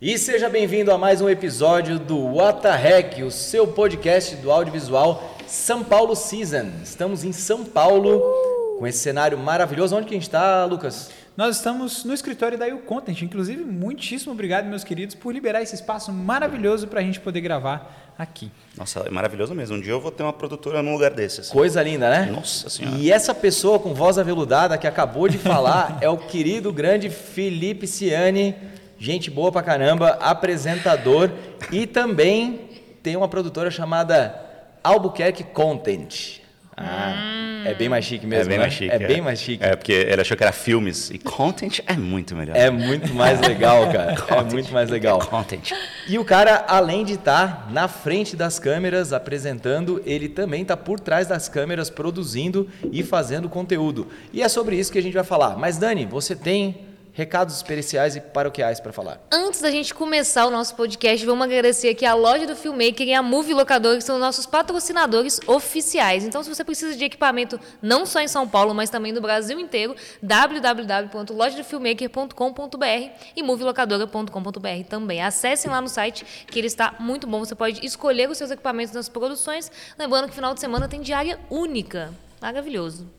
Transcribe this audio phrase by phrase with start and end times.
[0.00, 4.52] E seja bem-vindo a mais um episódio do What the Heck, o seu podcast do
[4.52, 6.70] audiovisual São Paulo Season.
[6.84, 8.22] Estamos em São Paulo
[8.78, 9.96] com esse cenário maravilhoso.
[9.96, 11.10] Onde que a gente está, Lucas?
[11.36, 13.22] Nós estamos no escritório da You Content.
[13.22, 18.14] Inclusive, muitíssimo obrigado, meus queridos, por liberar esse espaço maravilhoso para a gente poder gravar
[18.16, 18.52] aqui.
[18.76, 19.78] Nossa, é maravilhoso mesmo.
[19.78, 21.40] Um dia eu vou ter uma produtora num lugar desse.
[21.40, 21.52] assim.
[21.52, 22.30] Coisa linda, né?
[22.30, 22.96] Nossa Senhora.
[22.96, 27.84] E essa pessoa com voz aveludada que acabou de falar é o querido grande Felipe
[27.84, 28.54] Ciani,
[28.98, 31.30] gente boa pra caramba, apresentador
[31.70, 32.60] e também
[33.02, 34.34] tem uma produtora chamada
[34.82, 36.40] Albuquerque Content.
[36.80, 38.64] Ah, é bem mais chique mesmo, é bem né?
[38.64, 38.94] mais chique.
[38.94, 39.64] É bem mais chique.
[39.64, 41.10] É, porque ele achou que era filmes.
[41.10, 42.56] E content é muito melhor.
[42.56, 44.14] É muito mais legal, cara.
[44.30, 45.18] é muito mais legal.
[45.18, 45.72] Content.
[46.08, 51.00] E o cara, além de estar na frente das câmeras apresentando, ele também está por
[51.00, 54.06] trás das câmeras produzindo e fazendo conteúdo.
[54.32, 55.56] E é sobre isso que a gente vai falar.
[55.56, 56.86] Mas Dani, você tem
[57.18, 59.20] recados especiais e paroquiais para falar?
[59.28, 63.12] Antes da gente começar o nosso podcast, vamos agradecer aqui a loja do Filmmaker e
[63.12, 66.24] a Movie Locador, que são nossos patrocinadores oficiais.
[66.24, 69.58] Então, se você precisa de equipamento não só em São Paulo, mas também no Brasil
[69.58, 75.20] inteiro, www.lojadofilmmaker.com.br e movielocadora.com.br também.
[75.20, 77.40] Acessem lá no site, que ele está muito bom.
[77.40, 79.72] Você pode escolher os seus equipamentos nas produções.
[79.98, 82.14] Lembrando que final de semana tem diária única.
[82.40, 83.17] Maravilhoso.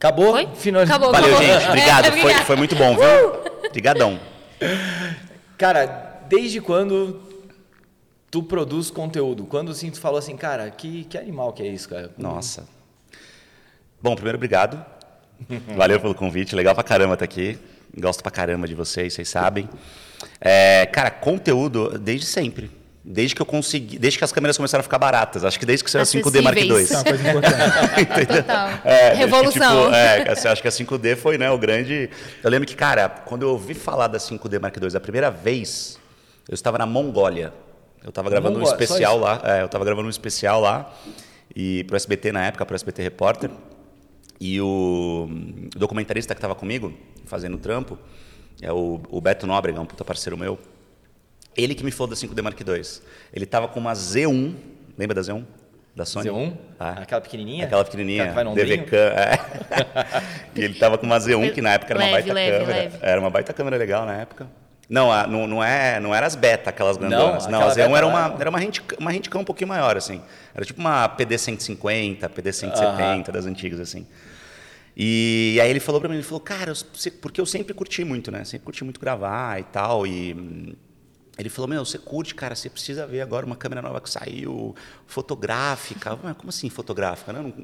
[0.00, 0.30] Acabou?
[0.32, 0.46] Foi?
[0.54, 1.46] Final- Acabou, Valeu, acabou.
[1.52, 1.66] gente.
[1.68, 2.04] Obrigado.
[2.06, 3.66] É, foi, foi muito bom, viu?
[3.68, 4.18] Obrigadão.
[5.58, 7.20] Cara, desde quando
[8.30, 9.44] tu produz conteúdo?
[9.44, 12.10] Quando assim, tu falou assim, cara, que, que animal que é isso, cara?
[12.16, 12.66] Nossa.
[14.02, 14.82] Bom, primeiro, obrigado.
[15.76, 16.56] Valeu pelo convite.
[16.56, 17.58] Legal pra caramba estar aqui.
[17.98, 19.68] Gosto pra caramba de vocês, vocês sabem.
[20.40, 22.70] É, cara, conteúdo desde sempre.
[23.02, 23.98] Desde que eu consegui.
[23.98, 25.44] Desde que as câmeras começaram a ficar baratas.
[25.44, 26.82] Acho que desde que saiu a 5D Mark II.
[26.82, 28.26] Isso é uma coisa importante.
[28.36, 28.68] Total.
[28.84, 29.84] É, acho que, Revolução.
[29.84, 32.10] tipo, é, assim, acho que a 5D foi né, o grande.
[32.44, 35.98] Eu lembro que, cara, quando eu ouvi falar da 5D Mark II a primeira vez,
[36.46, 37.54] eu estava na Mongólia.
[38.04, 39.40] Eu estava gravando um Mongólia, especial lá.
[39.44, 40.92] É, eu estava gravando um especial lá.
[41.56, 43.50] E pro SBT na época, pro SBT Repórter.
[44.38, 45.26] E o
[45.74, 46.92] documentarista que estava comigo,
[47.24, 47.98] fazendo o trampo,
[48.60, 50.58] é o, o Beto Nóbrega, um puta parceiro meu.
[51.62, 52.82] Ele que me falou da 5D Mark II.
[53.32, 54.54] Ele tava com uma Z1,
[54.98, 55.44] lembra da Z1?
[55.94, 56.28] Da Sony?
[56.30, 56.56] Z1?
[56.78, 56.90] Ah.
[57.02, 57.64] Aquela pequenininha?
[57.66, 58.76] Aquela pequenininha, Aquela que vai?
[58.76, 60.22] DVCam, é.
[60.54, 62.78] e ele tava com uma Z1, que na época era uma Leve, baita leve, câmera.
[62.78, 62.98] leve.
[63.02, 64.46] Era uma baita câmera legal na época.
[64.88, 67.46] Não, a- não, não, é, não era as beta, aquelas grandonas.
[67.46, 68.40] Não, aquela a Z1 beta era uma, não.
[68.40, 70.20] era uma, hand, uma handcam um pouquinho maior, assim.
[70.54, 74.06] Era tipo uma PD-150, PD-170 das antigas, assim.
[74.96, 78.30] E aí ele falou pra mim, ele falou, cara, eu porque eu sempre curti muito,
[78.30, 78.44] né?
[78.44, 80.76] Sempre curti muito gravar e tal, e...
[81.38, 84.74] Ele falou, meu, você curte, cara, você precisa ver agora uma câmera nova que saiu,
[85.06, 86.18] fotográfica.
[86.22, 87.32] Mas como assim fotográfica?
[87.32, 87.54] Não, não-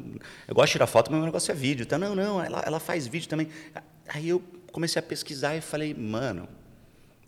[0.49, 1.83] eu gosto de tirar foto, mas meu negócio é vídeo.
[1.85, 3.49] Então, não, não, ela, ela faz vídeo também.
[4.09, 6.49] Aí eu comecei a pesquisar e falei, mano,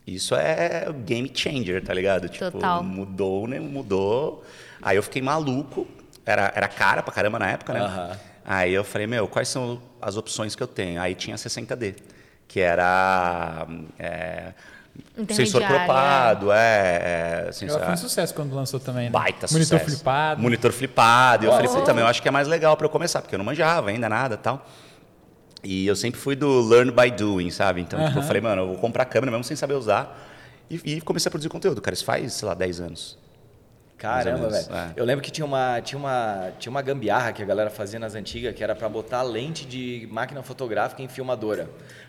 [0.06, 2.28] isso é game changer, tá ligado?
[2.28, 2.82] Tipo, Total.
[2.82, 3.60] mudou, né?
[3.60, 4.42] Mudou.
[4.80, 5.86] Aí eu fiquei maluco.
[6.24, 8.18] Era, era cara pra caramba na época, né?
[8.44, 11.00] Aí eu falei, meu, quais são as opções que eu tenho?
[11.00, 11.96] Aí tinha 60D,
[12.46, 13.66] que era
[13.98, 14.54] é,
[15.30, 19.10] sensor propado, é, é sensor, Ela foi um sucesso quando lançou também, né?
[19.10, 19.84] baita Monitor sucesso.
[19.96, 20.42] flipado.
[20.42, 21.44] Monitor flipado.
[21.44, 23.34] E eu falei, puta, meu, eu acho que é mais legal pra eu começar, porque
[23.34, 24.66] eu não manjava ainda nada e tal.
[25.64, 27.80] E eu sempre fui do learn by doing, sabe?
[27.80, 30.16] Então, tipo, eu falei, mano, eu vou comprar câmera mesmo sem saber usar.
[30.70, 31.94] E, e comecei a produzir conteúdo, cara.
[31.94, 33.18] Isso faz, sei lá, 10 anos.
[33.96, 34.66] Caramba, velho.
[34.72, 34.92] é.
[34.94, 38.14] Eu lembro que tinha uma, tinha, uma, tinha uma gambiarra que a galera fazia nas
[38.14, 41.68] antigas, que era pra botar lente de máquina fotográfica em filmadora.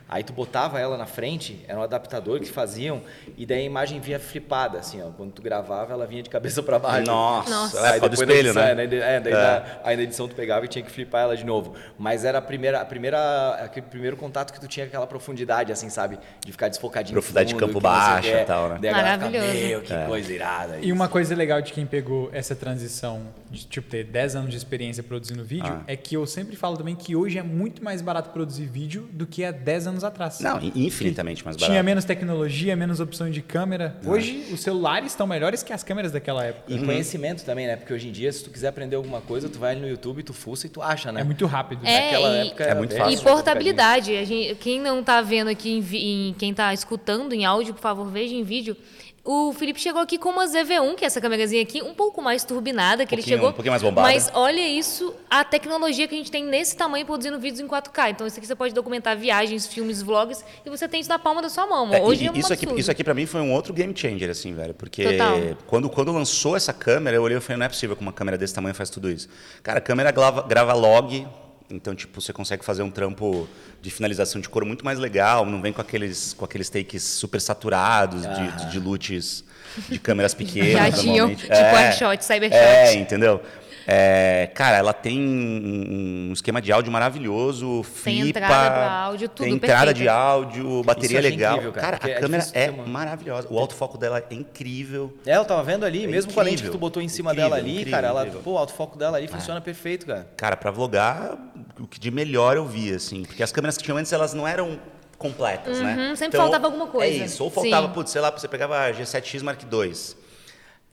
[0.09, 3.01] Aí tu botava ela na frente, era um adaptador que faziam,
[3.37, 5.11] e daí a imagem vinha flipada, assim, ó.
[5.11, 7.05] Quando tu gravava, ela vinha de cabeça pra baixo.
[7.05, 7.77] Nossa, Nossa.
[7.77, 8.83] é a época do depois espelho, edição, né?
[9.11, 9.35] é, é, daí É.
[9.35, 11.75] na- aí na edição tu pegava e tinha que flipar ela de novo.
[11.97, 15.71] Mas era a primeira, a primeira, aquele primeiro contato que tu tinha com aquela profundidade,
[15.71, 16.17] assim, sabe?
[16.43, 17.13] De ficar desfocadinho.
[17.13, 18.41] Profundidade de fundo, campo que não sei o baixo que é.
[18.41, 18.91] e tal, né?
[18.91, 19.53] Maravilhoso.
[19.53, 20.77] Meu, que coisa irada.
[20.81, 24.57] E uma coisa legal de quem pegou essa transição de tipo, ter 10 anos de
[24.57, 25.81] experiência produzindo vídeo Ah.
[25.87, 29.25] é que eu sempre falo também que hoje é muito mais barato produzir vídeo do
[29.27, 30.39] que há 10 anos atrás.
[30.39, 31.71] Não, infinitamente mais barato.
[31.71, 33.95] Tinha menos tecnologia, menos opção de câmera.
[34.05, 36.71] Hoje os celulares estão melhores que as câmeras daquela época.
[36.73, 37.75] E conhecimento também, né?
[37.75, 40.33] Porque hoje em dia, se tu quiser aprender alguma coisa, tu vai no YouTube, tu
[40.33, 41.21] fuça e tu acha, né?
[41.21, 41.85] É muito rápido.
[41.85, 43.19] É, Naquela e- época É muito fácil.
[43.19, 44.15] E portabilidade.
[44.15, 47.81] A gente- quem não está vendo aqui, em, em- quem está escutando em áudio, por
[47.81, 48.75] favor, veja em vídeo.
[49.23, 52.43] O Felipe chegou aqui com uma ZV1, que é essa câmerazinha aqui, um pouco mais
[52.43, 53.49] turbinada, que ele Pouquinho- chegou.
[53.49, 54.07] um pouquinho mais bombada.
[54.07, 58.09] Mas olha isso, a tecnologia que a gente tem nesse tamanho produzindo vídeos em 4K.
[58.11, 61.41] Então, isso aqui você pode documentar viagens, filmes, vlogs, e você tem isso na palma
[61.41, 61.93] da sua mão.
[61.93, 63.93] É, Hoje e- é um isso, aqui, isso aqui pra mim foi um outro game
[63.95, 64.73] changer, assim, velho.
[64.73, 65.37] Porque Total.
[65.67, 68.37] quando, quando lançou essa câmera, eu olhei e falei, não é possível que uma câmera
[68.37, 69.27] desse tamanho faz tudo isso.
[69.61, 71.27] Cara, a câmera grava, grava log
[71.71, 73.47] Então, tipo, você consegue fazer um trampo
[73.81, 77.39] de finalização de cor muito mais legal, não vem com aqueles, com aqueles takes super
[77.39, 79.43] saturados de, de, de lutes
[79.87, 80.71] de câmeras pequenas.
[80.71, 82.57] Já tinham, tipo Artshot, Cybershot.
[82.57, 83.41] É, entendeu?
[83.91, 89.55] É, cara, ela tem um esquema de áudio maravilhoso, Tem flipa, entrada áudio, tudo tem
[89.55, 89.97] entrada perfeito.
[89.97, 91.53] de áudio, bateria achei legal.
[91.53, 93.47] incrível, cara, cara, a é câmera é uma- maravilhosa.
[93.49, 95.11] O autofoco dela é incrível.
[95.25, 97.07] É, eu tava vendo ali, É mesmo com a lente que incrível, tu botou em
[97.07, 98.41] cima incrível, dela ali, incrível, cara, ela, incrível.
[98.43, 100.27] pô, o autofoco dela ali funciona perfeito, cara.
[100.37, 101.35] Cara, pra vlogar,
[101.79, 103.23] o que de melhor eu vi, assim.
[103.23, 104.77] Porque as câmeras que tinham antes, elas não eram
[105.17, 106.09] completas, né?
[106.11, 107.23] Uhum, sempre faltava alguma coisa.
[107.23, 107.43] É isso.
[107.43, 107.93] Ou faltava, Sim.
[107.93, 109.93] putz, sei lá, você pegava a G7X Mark II.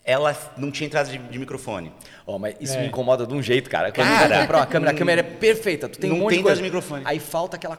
[0.06, 1.92] Ela não tinha entrada de, de microfone.
[2.26, 2.80] Ó, mas isso É.
[2.82, 3.90] me incomoda de um jeito, cara.
[3.90, 6.38] Quando Cara, comprar uma câmera, a câmera é perfeita, tu tem não um monte tem
[6.38, 6.60] de coisa.
[6.60, 7.02] entrada de microfone.
[7.04, 7.76] Aí falta aquela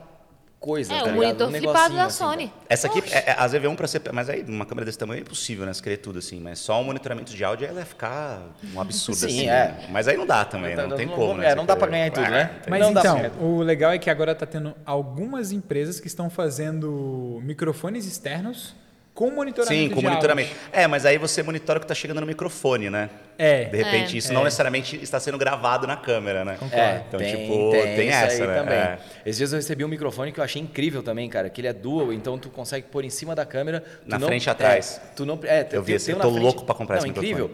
[0.59, 2.51] coisa, É, tá o monitor Um flipado da assim, Sony.
[2.67, 4.01] Essa aqui, é, é, a ZV1 para ser.
[4.11, 5.71] Mas aí, numa câmera desse tamanho é impossível, né?
[5.73, 6.39] Você querer tudo assim.
[6.41, 8.41] Mas só o monitoramento de áudio ela ia ficar
[8.73, 9.49] um absurdo Sim, assim.
[9.49, 9.87] é.
[9.89, 10.85] Mas aí não dá também, né?
[10.85, 11.35] não, tem como.
[11.35, 11.51] né?
[11.51, 12.51] É, não dá pra querer- ganhar em tudo, Ah, né?
[12.67, 16.07] Mas não dá então, pra- o legal é que agora está tendo algumas empresas que
[16.07, 18.75] estão fazendo microfones externos
[19.17, 20.49] com monitoramento Sim, com de monitoramento.
[20.51, 20.69] áudio.
[20.71, 23.09] É, mas aí você monitora o que está chegando no microfone, né?
[23.35, 23.63] É.
[23.65, 24.17] De repente, É.
[24.19, 24.35] isso É.
[24.35, 26.55] não necessariamente está sendo gravado na câmera, né?
[26.71, 28.59] É, Então, tem, tipo, tem, tem, isso essa, aí né?
[28.59, 28.77] também.
[28.77, 28.99] É.
[29.25, 31.73] Esses dias eu recebi um microfone que eu achei incrível também, cara, que ele é
[31.73, 33.79] dual, então tu consegue pôr em cima da câmera.
[33.81, 35.01] tu Na não- frente e atrás.
[35.03, 36.43] É, tu não, é, Eu vi tem- esse, um eu tô frente.
[36.43, 37.49] louco pra comprar não, esse incrível.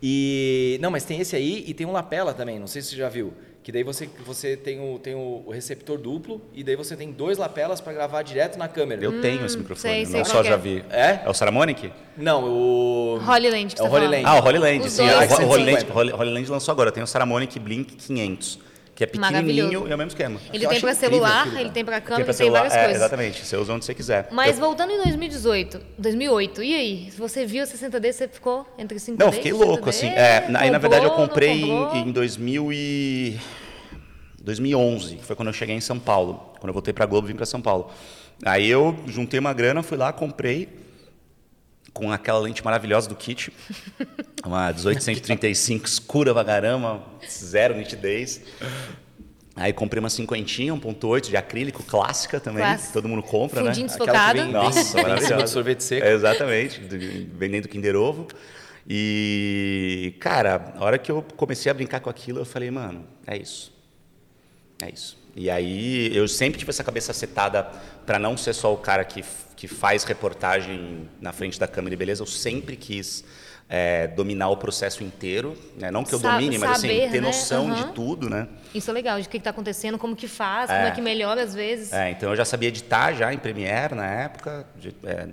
[0.00, 2.96] E não, mas tem esse aí e tem um lapela também, não sei se você
[2.96, 3.34] já viu,
[3.68, 7.36] que daí você você tem o tem o, receptor duplo e daí você tem dois
[7.36, 9.04] lapelas para gravar direto na câmera.
[9.04, 10.56] Eu tenho esse microfone, sei, sei não só que já é.
[10.56, 10.82] vi.
[10.88, 11.20] É?
[11.22, 11.92] É o Saramonic?
[12.16, 14.06] Não, o Holy Land que É o Holy.
[14.06, 14.24] Land.
[14.24, 15.02] Ah, o Holy Land, sim.
[15.02, 15.70] O Ho- Holy, 150.
[15.70, 18.58] Land, Holy, Holy Land lançou agora, tem o Saramonic Blink 500,
[18.98, 20.40] que é pequenininho e é o mesmo esquema.
[20.52, 22.74] Ele Eu tem incrível celular, aquilo, ele tem Tem câmera, pra ele tem celular, várias
[22.74, 22.96] é, coisas.
[22.96, 24.26] Exatamente, você usa onde você quiser.
[24.32, 27.08] Mas Eu- voltando em 2018, 2008, e aí?
[27.12, 29.88] Se você viu a 60D, você ficou entre 5D Não, fiquei louco, 60D?
[29.90, 30.06] assim.
[30.08, 31.96] É, na- aí, na verdade, eu Comprou, comprei em, comprou?
[31.96, 33.38] em 2000 e...
[34.42, 36.52] 2011, que foi quando eu cheguei em São Paulo.
[36.58, 37.92] Quando eu voltei pra Globo, vim pra São Paulo.
[38.44, 40.68] Aí eu juntei uma grana, fui lá, comprei
[41.92, 43.52] com aquela lente maravilhosa do kit,
[44.44, 48.40] uma 1835 escura pra caramba, zero nitidez.
[49.56, 53.92] Aí comprei uma cinquentinha, 1.8 de acrílico, clássica também, que todo mundo compra, Fundinho né?
[53.92, 54.42] Aquela que desfocado.
[54.42, 55.42] vem- Nossa, maravilhosa.
[55.44, 56.06] de sorvete seco.
[56.06, 58.28] É, exatamente, do- vendendo Kinder Ovo.
[58.90, 63.36] E, cara, a hora que eu comecei a brincar com aquilo, eu falei, mano, é
[63.36, 63.72] isso.
[64.80, 65.18] É isso.
[65.36, 67.64] E aí, eu sempre tive essa cabeça setada
[68.06, 69.22] para não ser só o cara que,
[69.58, 72.22] que faz reportagem na frente da câmera e beleza.
[72.22, 73.24] Eu sempre quis
[73.68, 75.56] é, dominar o processo inteiro.
[75.76, 75.90] Né?
[75.90, 77.20] Não que eu Sa- domine, mas assim, ter né?
[77.20, 77.74] noção Aham.
[77.88, 78.46] de tudo, né?
[78.72, 81.42] Isso é legal, de o que está acontecendo, como que faz, como é que melhora
[81.42, 81.92] às vezes.
[81.92, 84.64] É, então eu já sabia editar já em Premiere na época.
[84.76, 85.26] de- é,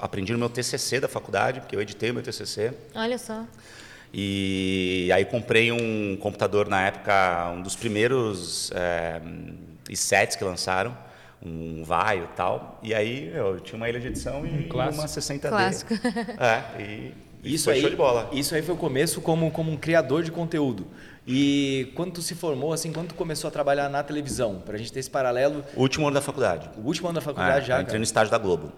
[0.00, 2.72] aprendi no meu TCC da faculdade, porque eu editei o meu TCC.
[2.94, 3.44] Olha só.
[4.14, 9.20] E aí comprei um computador na época, um dos primeiros é,
[9.90, 10.96] i7s que lançaram,
[11.44, 12.78] um Vaio e tal.
[12.82, 15.00] E aí eu tinha uma ilha de edição e clássico.
[15.02, 15.48] uma 60D.
[15.48, 15.94] Clássico.
[16.38, 18.28] É, e, e Isso foi aí, show de bola.
[18.32, 20.86] isso aí foi o começo como, como um criador de conteúdo.
[21.28, 24.92] E quando tu se formou, assim, quando tu começou a trabalhar na televisão, pra gente
[24.92, 26.70] ter esse paralelo, O último ano da faculdade.
[26.76, 27.98] o último ano da faculdade É, já, eu entrei cara.
[27.98, 28.72] no estágio da Globo.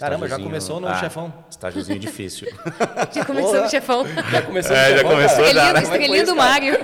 [0.00, 1.32] Caramba, já começou no ah, chefão.
[1.50, 2.48] Estágiozinho difícil.
[3.12, 3.62] Já começou Porra.
[3.64, 4.04] no chefão.
[4.30, 5.52] Já começou É, no já chefão, começou cara?
[5.52, 6.18] já, Estrelinha, né?
[6.18, 6.36] É do?
[6.36, 6.74] Mário.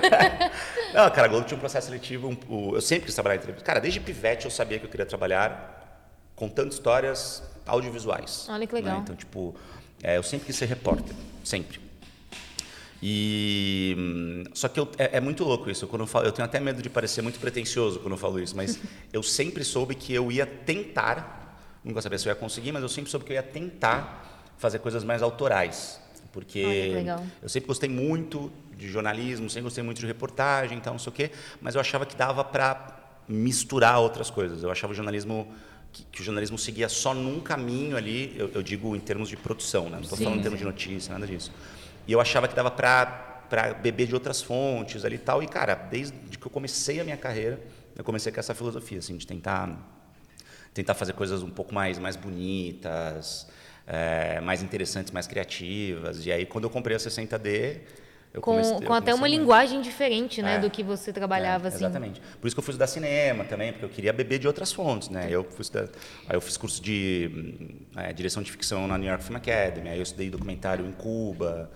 [0.93, 2.29] Não, cara, a Globo tinha um processo seletivo.
[2.29, 3.65] um- o- eu sempre quis trabalhar em televisão.
[3.65, 6.05] Cara, desde pivete eu sabia que eu queria trabalhar
[6.35, 8.45] contando histórias audiovisuais.
[8.49, 8.97] Olha que legal.
[8.97, 9.01] né?
[9.03, 9.55] Então, tipo,
[10.03, 11.15] é, eu sempre quis ser repórter.
[11.43, 11.79] Sempre.
[13.01, 13.95] E.
[13.97, 15.85] hum, Só que eu- é, é muito louco isso.
[15.87, 18.55] Quando eu, falo, eu tenho até medo de parecer muito pretencioso quando eu falo isso,
[18.55, 18.79] mas
[19.13, 21.36] eu sempre soube que eu ia tentar,
[21.87, 24.79] nunca sabia se eu ia conseguir, mas eu sempre soube que eu ia tentar fazer
[24.79, 25.99] coisas mais autorais.
[26.31, 30.99] Porque Olha eu sempre gostei muito de jornalismo, sempre gostei muito de reportagem, então não
[30.99, 32.95] sei o quê, mas eu achava que dava para
[33.27, 34.61] misturar outras coisas.
[34.61, 35.47] Eu achava o jornalismo
[35.91, 39.37] que, que o jornalismo seguia só num caminho ali, eu, eu digo em termos de
[39.37, 39.91] produção, né?
[39.91, 41.51] não estou falando em termos de notícia, nada disso.
[42.07, 45.41] E eu achava que dava para beber de outras fontes ali e tal.
[45.41, 47.59] E cara, desde que eu comecei a minha carreira,
[47.95, 49.96] eu comecei com essa filosofia assim de tentar
[50.77, 53.47] tentar fazer coisas um pouco mais mais bonitas,
[53.85, 56.25] é, mais interessantes, mais criativas.
[56.25, 57.79] E aí quando eu comprei a 60D,
[58.33, 59.31] eu Com, comecei, com até uma muito.
[59.39, 60.59] linguagem diferente, né, É.
[60.59, 61.77] do que você trabalhava, É, assim.
[61.77, 62.21] Exatamente.
[62.39, 65.09] Por isso que eu fui estudar cinema também, porque eu queria beber de outras fontes,
[65.09, 65.27] né?
[65.31, 65.87] Eu fui estudar,
[66.27, 69.89] aí eu fiz curso de hum, é, direção de ficção na New York Film Academy,
[69.89, 71.71] aí eu estudei documentário em Cuba,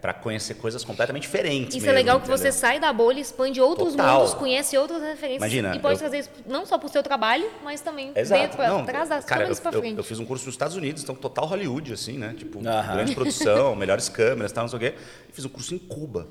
[0.00, 1.76] para conhecer coisas completamente diferentes.
[1.76, 4.18] Isso é mesmo, legal que você sai da bolha, expande outros Total.
[4.18, 5.36] mundos, conhece outras referências.
[5.42, 8.40] Imagina, e pode eu- trazer isso não só para o seu trabalho, mas também Exato.
[8.40, 9.98] dentro, pra Não, cara, câmeras eu, para eu- frente.
[9.98, 12.34] eu fiz um curso nos Estados Unidos, então total Hollywood, assim, né?
[12.36, 12.94] Tipo, Aham.
[12.94, 14.94] grande produção, melhores câmeras, tal, não sei o quê.
[15.28, 16.26] E fiz um curso em Cuba.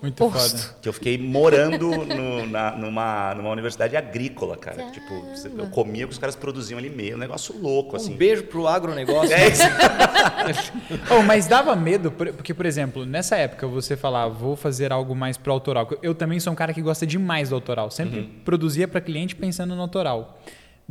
[0.00, 0.58] Muito oposto.
[0.58, 0.76] foda.
[0.82, 4.90] Que eu fiquei morando no- na- numa, numa universidade agrícola, cara.
[4.90, 5.24] Tipo,
[5.58, 7.16] eu comia que os caras produziam ali meio.
[7.16, 8.14] Um negócio louco, Um assim.
[8.14, 9.34] beijo pro agronegócio.
[9.34, 9.62] É isso.
[11.10, 15.14] Oh, mas dava medo, por- porque, por exemplo, nessa época você falar, vou fazer algo
[15.14, 15.88] mais pro autoral.
[16.02, 17.90] Eu também sou um cara que gosta demais do autoral.
[17.90, 18.30] Sempre Uhum.
[18.44, 20.38] produzia para cliente pensando no autoral.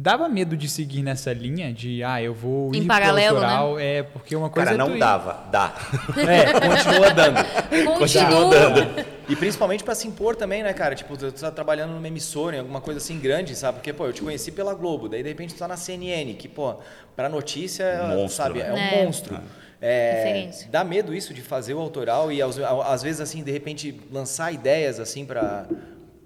[0.02, 3.80] Dava medo de seguir nessa linha de, ah, eu vou Em ir paralelo, pro autoral,
[3.80, 5.44] é porque uma coisa Cara, é não ir- dava.
[5.52, 5.76] Dá.
[6.28, 7.96] É, Continua dando.
[8.00, 9.12] Continua.
[9.30, 10.94] E principalmente pra se impor também, né, cara?
[10.96, 13.76] Tipo, tu tá trabalhando numa emissora, em alguma coisa assim grande, sabe?
[13.78, 16.50] Porque, pô, eu te conheci pela Globo, daí de repente tu tá na CNN, que,
[16.50, 16.76] pô,
[17.16, 18.68] pra notícia, Monstro, sabe, né?
[18.70, 19.04] é um É.
[19.06, 19.40] monstro.
[19.80, 20.68] É, Referência.
[20.70, 24.52] dá medo isso de fazer o autoral e às, às vezes, assim, de repente, lançar
[24.52, 25.66] ideias, assim, pra,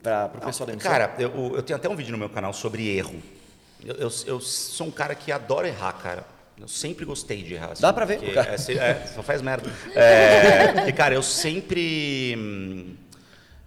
[0.01, 0.93] pra, pro pessoal da emissora?
[1.09, 3.15] Cara, eu, eu tenho até um vídeo no meu canal sobre erro.
[3.83, 6.25] Eu, eu, eu sou um cara que adora errar, cara.
[6.59, 7.71] Eu sempre gostei de errar.
[7.73, 8.55] assim, Dá pra ver, cara.
[8.55, 9.69] É, é, só faz merda.
[9.93, 12.35] É, porque, cara, eu sempre.
[12.37, 12.95] hum,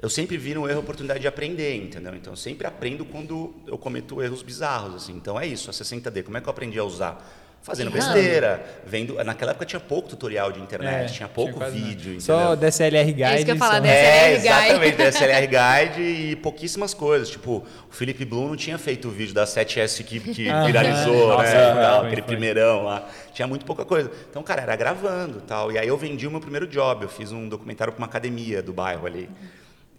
[0.00, 2.14] Eu sempre vi no erro a oportunidade de aprender, entendeu?
[2.14, 5.12] Então, eu sempre aprendo quando eu cometo erros bizarros, assim.
[5.14, 6.22] Então, é isso, a 60D.
[6.22, 7.18] Como é que eu aprendi a usar?
[7.62, 8.14] Fazendo Errando.
[8.14, 9.14] besteira, vendo...
[9.22, 11.70] Naquela época tinha pouco tutorial de internet, É, tinha pouco nada.
[11.70, 12.54] vídeo, Só?
[12.56, 13.22] DSLR Guide.
[13.24, 14.46] É isso que eu ia falar, só- DSLR É, Guide.
[14.46, 17.28] exatamente, DSLR Guide e pouquíssimas coisas.
[17.28, 21.28] Tipo, o Felipe Blum não tinha feito o vídeo da 7S que, que Ah, viralizou,
[21.28, 21.72] nossa, né?
[21.74, 22.28] foi, tal, foi, aquele foi.
[22.30, 23.06] primeirão lá.
[23.34, 24.10] Tinha muito pouca coisa.
[24.30, 25.70] Então, cara, era gravando tal.
[25.70, 27.02] E aí eu vendi o meu primeiro job.
[27.02, 29.28] Eu fiz um documentário para uma academia do bairro ali.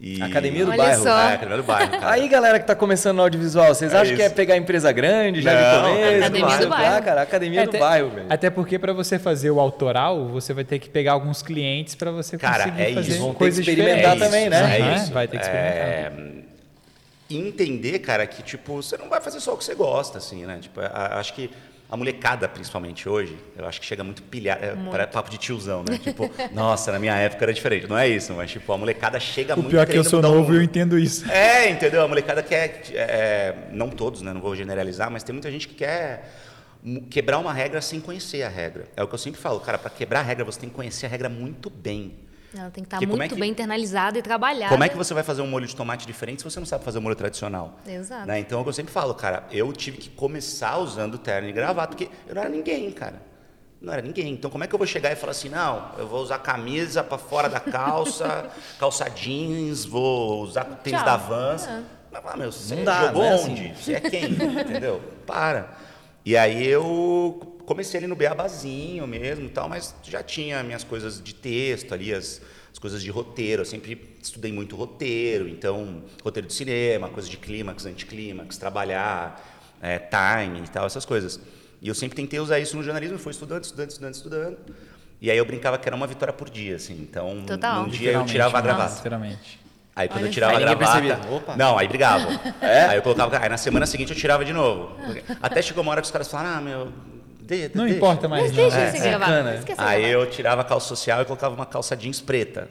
[0.02, 0.22] E...
[0.22, 1.04] Academia do Olha bairro.
[1.04, 1.10] só.
[1.20, 2.12] É, academia do bairro, cara.
[2.12, 4.36] Aí, galera que tá começando no audiovisual, vocês É acham que é isso.
[4.36, 6.18] pegar empresa grande já de Não, começo?
[6.20, 6.94] Academia do bairro.
[6.96, 8.26] lá, cara, academia É, do até- bairro, velho.
[8.30, 12.12] Até porque para você fazer o autoral, você vai ter que pegar alguns clientes para
[12.12, 13.20] você Cara, conseguir é fazer isso.
[13.20, 14.26] Vão ter que coisas experimentar diferentes.
[14.26, 14.78] também, né?
[14.80, 15.12] É isso.
[15.12, 15.78] Vai ter que experimentar.
[15.78, 16.12] É,
[17.30, 20.46] e entender, cara, que tipo, você não vai fazer só o que você gosta, assim,
[20.46, 20.60] né?
[20.62, 21.50] Tipo, acho que
[21.90, 25.84] a molecada, principalmente hoje, eu acho que chega muito pilhada, é, parece papo de tiozão,
[25.84, 25.98] né?
[25.98, 27.88] Tipo, nossa, na minha época era diferente.
[27.88, 30.20] Não é isso, mas tipo, a molecada chega O muito pior é que eu sou
[30.20, 31.30] o novo e eu entendo isso.
[31.32, 32.04] É, entendeu?
[32.04, 34.32] A molecada quer, é, não todos, né?
[34.32, 36.32] Não vou generalizar, mas tem muita gente que quer
[37.10, 38.86] quebrar uma regra sem conhecer a regra.
[38.96, 41.08] É o que eu sempre falo, cara, para quebrar a regra você tem que conhecer
[41.08, 42.14] a regra muito bem.
[42.54, 44.70] Ela tem que estar Porque como muito é que- bem internalizada e trabalhada.
[44.74, 46.84] Como é que você vai fazer um molho de tomate diferente se você não sabe
[46.84, 47.78] fazer um molho tradicional?
[47.88, 48.26] Exato.
[48.28, 48.40] Né?
[48.40, 51.52] Então é o que eu sempre falo, cara, eu tive que começar usando terno e
[51.52, 53.22] gravata, porque eu não era ninguém, cara.
[53.82, 54.34] Não era ninguém.
[54.34, 57.04] Então como é que eu vou chegar e falar assim, não, eu vou usar camisa
[57.04, 61.06] para fora da calça, calça jeans, vou usar tênis Tchau.
[61.10, 61.68] da Vans.
[61.68, 61.82] É.
[62.12, 63.66] Mas, ah, meu, você Não dá, jogou não é onde?
[63.68, 63.74] assim.
[63.76, 64.32] Você é quem?
[64.34, 65.00] Entendeu?
[65.28, 65.70] Para.
[66.26, 71.22] E aí eu comecei ali no beabazinho mesmo e tal, mas já tinha minhas coisas
[71.22, 72.42] de texto ali, as,
[72.74, 73.62] as coisas de roteiro.
[73.62, 79.40] Eu sempre estudei muito roteiro, então, roteiro de cinema, coisa de clímax, anticlímax, trabalhar,
[79.80, 81.40] é, time e tal, essas coisas.
[81.80, 84.58] E eu sempre tentei usar isso no jornalismo, fui estudando, estudando, estudando, estudando.
[85.22, 87.00] E aí eu brincava que era uma vitória por dia, assim.
[87.00, 87.84] Então, Total.
[87.84, 88.96] num dia eu tirava a gravata.
[88.96, 89.60] Literalmente.
[89.96, 91.30] Aí quando Olha eu tirava a gravata.
[91.30, 91.56] Opa.
[91.56, 92.32] Não, aí brigavam.
[92.90, 93.38] Aí eu colocava.
[93.38, 94.96] Aí na semana seguinte eu tirava de novo.
[95.40, 97.19] Até chegou uma hora que os caras falaram, ah, meu.
[97.50, 97.98] De- de- Não deixa.
[97.98, 98.92] importa mais, Mas deixa É.
[98.92, 99.28] você gravar.
[99.28, 100.08] Aí gravar.
[100.08, 102.68] eu tirava a calça social e colocava uma calça jeans preta.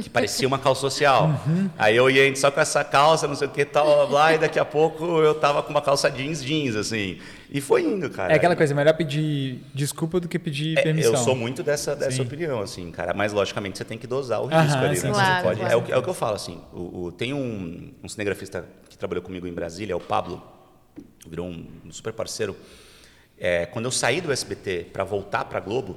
[0.00, 1.28] Que parecia uma calça social.
[1.76, 4.34] Aí eu ia indo só com essa calça, não sei o que, tal, blá, blá,
[4.34, 7.18] e daqui a pouco eu tava com uma calça jeans, jeans, assim.
[7.50, 8.32] E foi indo, cara.
[8.32, 11.14] É aquela coisa, melhor pedir desculpa do que pedir É, permissão.
[11.14, 12.22] eu sou muito dessa, dessa Sim.
[12.22, 13.12] opinião, assim, cara.
[13.12, 15.12] Mas, logicamente, você tem que dosar o Aham, risco ali, sim, né?
[15.12, 15.72] claro, pode, claro.
[15.72, 16.60] é, o, que- é o que eu falo, assim.
[16.72, 20.40] O, o- tem um, um cinegrafista que trabalhou comigo em Brasília, é o Pablo,
[21.28, 22.54] virou um, um super parceiro.
[23.38, 25.96] É, quando eu saí do SBT para voltar para Globo,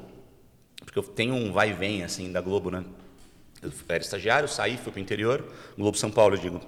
[0.84, 2.84] porque eu tenho um vai e vem, assim, da Globo, né?
[3.62, 5.46] Eu era estagiário, saí, fui para o interior,
[5.78, 6.62] Globo São Paulo, eu digo.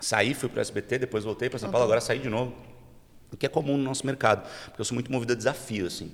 [0.00, 2.54] Saí, fui para o SBT, depois voltei para São Paulo, agora saí de novo.
[3.32, 6.12] O que é comum no nosso mercado, porque eu sou muito movido a desafio, assim.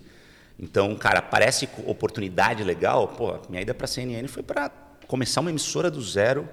[0.59, 3.09] Então, cara, parece oportunidade legal.
[3.09, 4.71] Pô, minha ida para a CNN foi para
[5.07, 6.49] começar uma emissora do zero,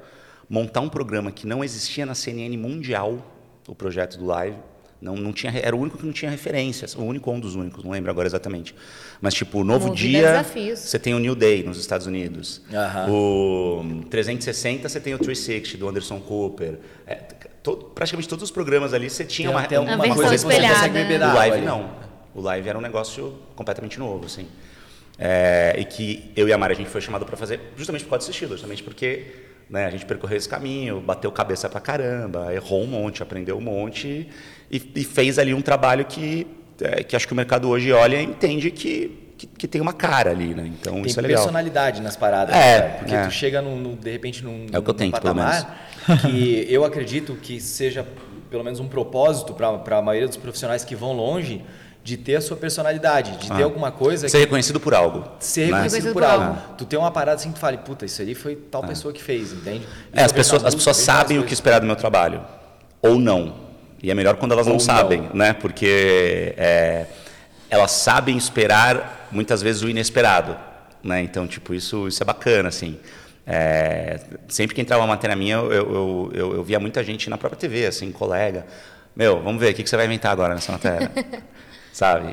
[0.49, 3.19] montar um programa que não existia na CNN mundial,
[3.67, 4.57] o projeto do Live.
[4.99, 7.53] Não, não tinha, era o único que não tinha referências, o único ou um dos
[7.55, 8.73] únicos, não lembro agora exatamente.
[9.21, 10.79] Mas, tipo, o Novo Movida Dia, desafios.
[10.79, 12.61] você tem o New Day nos Estados Unidos.
[13.11, 16.79] O 360, você tem o 360 do Anderson Cooper.
[17.05, 17.13] É,
[17.61, 20.93] todo- praticamente todos os programas ali, você tinha uma, uma uma coisa que você consegue
[20.93, 21.91] beber da o live não.
[22.33, 24.47] O live era um negócio completamente novo, assim.
[25.19, 28.11] É, e que eu e a Mari, a gente foi chamado para fazer justamente por
[28.11, 29.25] causa desse estilo, justamente porque
[29.69, 33.61] né, a gente percorreu esse caminho, bateu cabeça pra caramba, errou um monte, aprendeu um
[33.61, 34.27] monte
[34.71, 36.47] e, e fez ali um trabalho que,
[36.81, 39.93] é, que acho que o mercado hoje olha e entende que, que, que tem uma
[39.93, 40.65] cara ali, né?
[40.79, 41.37] Então Tem isso é legal.
[41.43, 43.23] personalidade nas paradas, É, cara, porque é.
[43.25, 45.87] tu chega num, num- de repente num, É o que eu num tento, pelo patamar
[46.21, 48.05] que eu acredito que seja
[48.49, 51.61] pelo menos um propósito para a maioria dos profissionais que vão longe
[52.03, 55.25] de ter a sua personalidade, de ter alguma coisa Ser reconhecido por algo.
[55.41, 55.65] ser né?
[55.67, 56.45] reconhecido Reconhecido por por algo.
[56.45, 56.61] algo.
[56.77, 59.21] Tu tem uma parada assim que tu fala, puta, isso aí foi tal pessoa que
[59.21, 59.85] fez, entende?
[60.13, 62.41] É, as vejo pessoas, as pessoas sabem o que esperar do meu trabalho.
[63.01, 63.66] Ou não.
[64.01, 65.33] E é melhor quando elas não Ou sabem, não.
[65.33, 65.53] né?
[65.53, 67.05] Porque é,
[67.69, 70.55] elas sabem esperar, muitas vezes, o inesperado.
[71.03, 71.21] Né?
[71.21, 72.99] Então, tipo, isso, isso é bacana, assim.
[73.45, 77.37] É, sempre que entrava uma matéria minha, eu, eu, eu, eu via muita gente na
[77.37, 78.65] própria TV, assim, colega.
[79.15, 81.09] Meu, vamos ver, o que, que você vai inventar agora nessa matéria?
[81.93, 82.27] Sabe?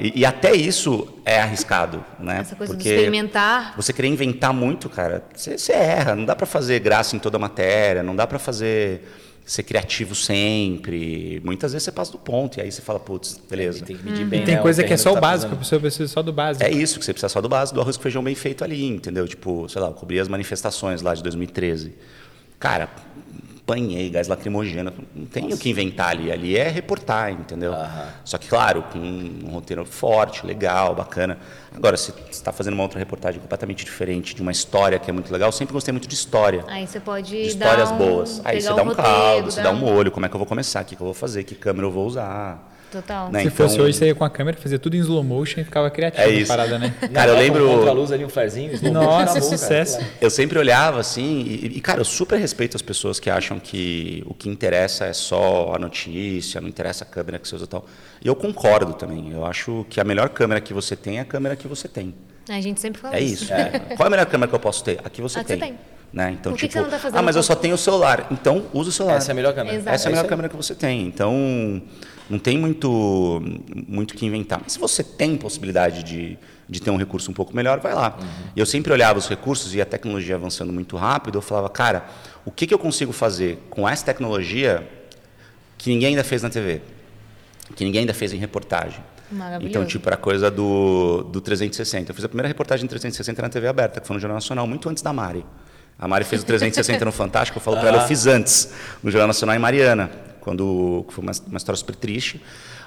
[0.00, 2.38] E- E, e até isso é arriscado, né?
[2.40, 3.74] Essa coisa Porque de experimentar.
[3.76, 6.16] você querer inventar muito, cara, você, você erra.
[6.16, 9.06] Não dá pra fazer graça em toda a matéria, não dá pra fazer
[9.44, 11.40] ser criativo sempre.
[11.44, 13.84] Muitas vezes você passa do ponto e aí você fala, putz, beleza.
[13.84, 15.56] Tem que medir bem, E tem né, coisa que é só o tá básico, a
[15.56, 16.64] pessoa precisa só do básico.
[16.64, 18.86] É isso que você precisa só do básico, do arroz com feijão bem feito ali,
[18.86, 19.28] entendeu?
[19.28, 21.92] Tipo, sei lá, eu cobri as manifestações lá de 2013.
[22.58, 22.88] Cara,
[23.64, 27.72] apanhei gás lacrimogêneo, não tem o que inventar ali, ali é reportar, entendeu?
[28.22, 31.38] Só que, claro, com um roteiro forte, legal, bacana.
[31.74, 35.12] Agora, se você está fazendo uma outra reportagem completamente diferente, de uma história que é
[35.12, 36.62] muito legal, eu sempre gostei muito de história.
[36.68, 38.42] Aí você pode De dar histórias um, boas.
[38.44, 40.38] Aí você dá um roteiro, caldo, você dar dá um olho, como é que eu
[40.38, 42.73] vou começar, o que, que eu vou fazer, que câmera eu vou usar.
[42.94, 43.30] Total.
[43.32, 43.40] Né?
[43.40, 45.64] Se Então- fosse hoje, você ia com a câmera, fazia tudo em slow motion e
[45.64, 46.46] ficava criativo É a isso.
[46.48, 46.94] parada, né?
[47.12, 48.70] Cara, eu lembro- com Contra-luz ali, um flarezinho.
[48.92, 49.40] Nossa, acabou, cara.
[49.42, 49.98] sucesso.
[50.20, 54.22] Eu sempre olhava assim, e, e, cara, eu super respeito as pessoas que acham que
[54.26, 57.68] o que interessa é só a notícia, não interessa a câmera que você usa e
[57.68, 57.84] tal.
[58.22, 59.32] E eu concordo também.
[59.32, 62.14] Eu acho que a melhor câmera que você tem é a câmera que você tem.
[62.48, 63.46] A gente sempre fala É isso.
[63.96, 65.00] Qual é a melhor câmera que eu posso ter?
[65.04, 65.58] A que você A que tem.
[65.58, 65.78] você tem.
[66.12, 66.30] Né?
[66.38, 67.78] Então, Por que tipo, que você não tá fazendo ah, mas eu só tenho o
[67.78, 68.28] celular.
[68.30, 69.16] Então, usa o celular.
[69.16, 69.74] Essa é a melhor câmera.
[69.76, 69.94] Exato.
[69.96, 70.30] Essa é a melhor isso aí.
[70.30, 71.02] câmera que você tem.
[71.08, 71.82] Então,
[72.28, 73.42] não tem muito
[73.86, 74.60] muito que inventar.
[74.62, 76.38] Mas se você tem possibilidade de,
[76.68, 78.18] de ter um recurso um pouco melhor, vai lá.
[78.54, 82.04] E eu sempre olhava os recursos e a tecnologia avançando muito rápido, eu falava, cara,
[82.44, 84.88] o que, que eu consigo fazer com essa tecnologia
[85.76, 86.80] que ninguém ainda fez na TV?
[87.74, 89.00] Que ninguém ainda fez em reportagem?
[89.66, 92.10] Então, tipo, era coisa do, do 360.
[92.10, 94.66] Eu fiz a primeira reportagem em 360 na TV aberta, que foi no Jornal Nacional,
[94.66, 95.44] muito antes da Mari.
[95.98, 99.10] A Mari fez o 360 no Fantástico, eu falo pra ela, eu fiz antes, no
[99.10, 100.10] Jornal Nacional em Mariana,
[100.44, 102.40] quando foi uma, uma história super triste.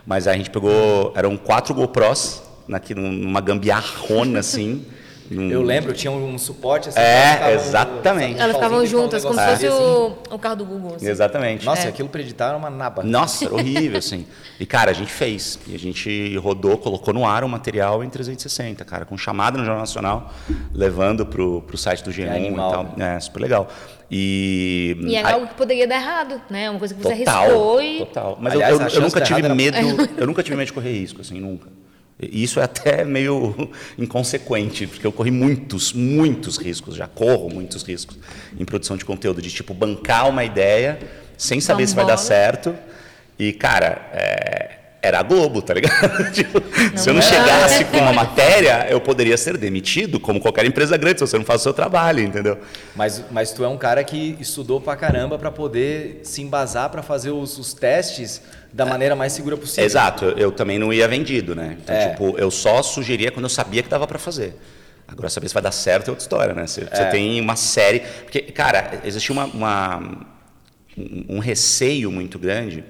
[0.06, 4.86] Mas aí a gente pegou, eram quatro GoPros, naqui, numa gambiarrona, assim.
[5.30, 6.98] num- Eu lembro, tinha um suporte assim.
[7.00, 8.40] É, exatamente.
[8.40, 9.76] Elas ficavam pauzinho, juntas, um como se fosse assim.
[9.84, 10.96] o, o carro do Google.
[10.96, 11.06] assim.
[11.10, 11.66] Exatamente.
[11.66, 11.90] Nossa, É.
[11.90, 13.04] aquilo pra editar era uma naba.
[13.04, 14.26] Nossa, era horrível, assim.
[14.58, 15.60] E, cara, a gente fez.
[15.68, 19.66] E a gente rodou, colocou no ar o material em 360, cara, com chamada no
[19.66, 20.34] Jornal Nacional,
[20.74, 23.06] levando pro, pro site do G1 animal, e tal.
[23.06, 23.68] É, super legal.
[24.10, 24.98] E.
[25.02, 26.70] E era aí- algo que poderia dar errado, né?
[26.70, 27.98] Uma coisa que você total, arriscou e.
[28.00, 28.38] total.
[28.42, 29.78] Mas Aliás, eu, eu, eu nunca tive errado medo,
[30.18, 31.68] eu nunca tive medo de correr risco, assim, nunca.
[32.20, 37.84] E Isso é até meio inconsequente, porque eu corri muitos, muitos riscos, já corro muitos
[37.84, 38.18] riscos
[38.60, 40.98] em produção de conteúdo, de tipo bancar uma ideia
[41.38, 42.76] sem saber se vai dar certo.
[43.38, 46.32] E, cara, é, era a Globo, tá ligado?
[46.34, 46.62] Tipo,
[46.98, 47.24] se eu não é.
[47.24, 51.46] chegasse com uma matéria, eu poderia ser demitido, como qualquer empresa grande, se você não
[51.46, 52.58] faz o seu trabalho, entendeu?
[52.96, 57.02] Mas, mas tu é um cara que estudou pra caramba pra poder se embasar pra
[57.04, 58.42] fazer os, os testes
[58.74, 59.86] da maneira mais segura possível.
[59.86, 61.78] Exato, eu, eu também não ia vendido, né?
[61.82, 62.10] Então, É.
[62.10, 64.56] tipo, eu só sugeria quando eu sabia que dava para fazer.
[65.08, 66.68] Agora, saber se vai dar certo é outra história, né?
[66.68, 67.06] Você, você É.
[67.06, 68.02] tem uma série.
[68.24, 70.18] Porque, cara, existia uma, uma-
[70.98, 72.84] um, um receio muito grande.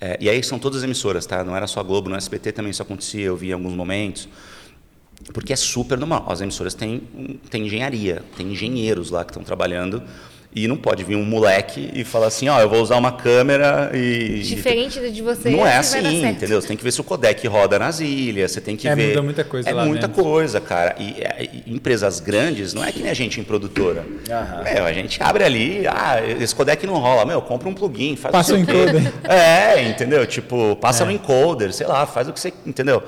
[0.00, 1.42] É, e aí são todas as emissoras, tá?
[1.42, 4.28] Não era só a Globo, no SBT também isso acontecia, eu vi em alguns momentos.
[5.32, 6.26] Porque é super normal.
[6.28, 7.00] As emissoras têm,
[7.50, 10.02] têm engenharia, tem engenheiros lá que estão trabalhando.
[10.58, 13.90] E não pode vir um moleque e falar assim, ó, eu vou usar uma câmera
[13.94, 14.40] e...
[14.40, 15.50] Diferente de você.
[15.50, 16.36] Não é vai dar assim, certo.
[16.36, 16.60] entendeu?
[16.60, 19.08] Você tem que ver se o codec roda nas ilhas, você tem que É, ver.
[19.08, 20.22] muda muita coisa É lá muita dentro.
[20.24, 20.96] coisa, cara.
[20.98, 24.04] E, é, e empresas grandes não é que nem a gente em produtora.
[24.30, 24.62] Aham.
[24.64, 27.24] Meu, a gente abre ali, ah, esse codec não rola.
[27.24, 29.12] Meu, compra um plugin, faz Passa o você encoder.
[29.28, 30.26] É, entendeu?
[30.26, 32.52] Tipo, passa no encoder, sei lá, faz o que você.
[32.66, 33.02] Entendeu?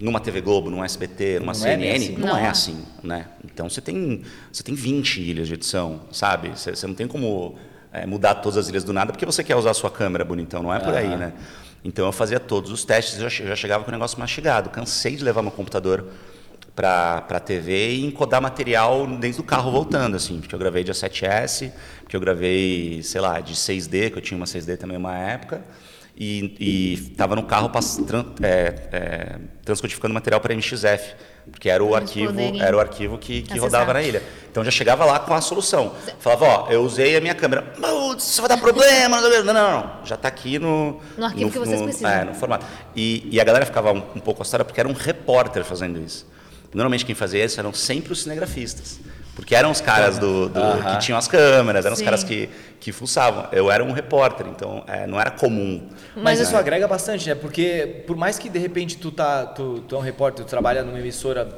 [0.00, 2.12] Numa TV Globo, num SBT, numa Não é CNN, assim.
[2.16, 2.48] não, Não é é.
[2.48, 3.26] assim, né?
[3.44, 6.48] Então você tem, você tem 20 ilhas de edição, sabe?
[6.50, 7.56] Você, você não tem como
[7.92, 10.62] é, mudar todas as ilhas do nada porque você quer usar a sua câmera bonitão,
[10.62, 11.32] não é por aí, né?
[11.84, 14.70] Então eu fazia todos os testes, eu já chegava com o negócio mastigado.
[14.70, 16.06] Cansei de levar meu computador
[16.74, 20.92] para a TV e encodar material dentro do carro voltando, assim, porque eu gravei de
[20.92, 25.16] A7S, porque eu gravei, sei lá, de 6D, que eu tinha uma 6D também uma
[25.16, 25.62] época,
[26.20, 31.14] e estava no carro pass, tran, é, é, transcodificando material para MXF,
[31.50, 34.22] porque era o arquivo, era o arquivo que, que rodava na ilha.
[34.50, 35.94] Então já chegava lá com a solução.
[36.18, 37.72] Falava, ó, eu usei a minha câmera.
[38.18, 39.18] Isso vai dar problema.
[39.30, 40.04] Não, não, não, não.
[40.04, 41.00] Já está aqui no...
[41.16, 42.10] No arquivo que vocês precisam.
[42.10, 42.66] É, no formato.
[42.94, 46.26] E, e a galera ficava um, um pouco assustada porque era um repórter fazendo isso.
[46.74, 49.00] Normalmente quem fazia isso eram sempre os cinegrafistas.
[49.40, 50.92] Porque eram os caras do, do- Aham.
[50.96, 52.04] que tinham as câmeras, eram os Sim.
[52.04, 52.48] caras que,
[52.78, 53.48] que fuçavam.
[53.52, 55.88] Eu era um repórter, então é, não era comum.
[56.14, 57.34] Mas isso agrega bastante, né?
[57.34, 60.82] Porque por mais que de repente tu tá, tu, tu é um repórter, tu trabalha
[60.82, 61.48] numa emissora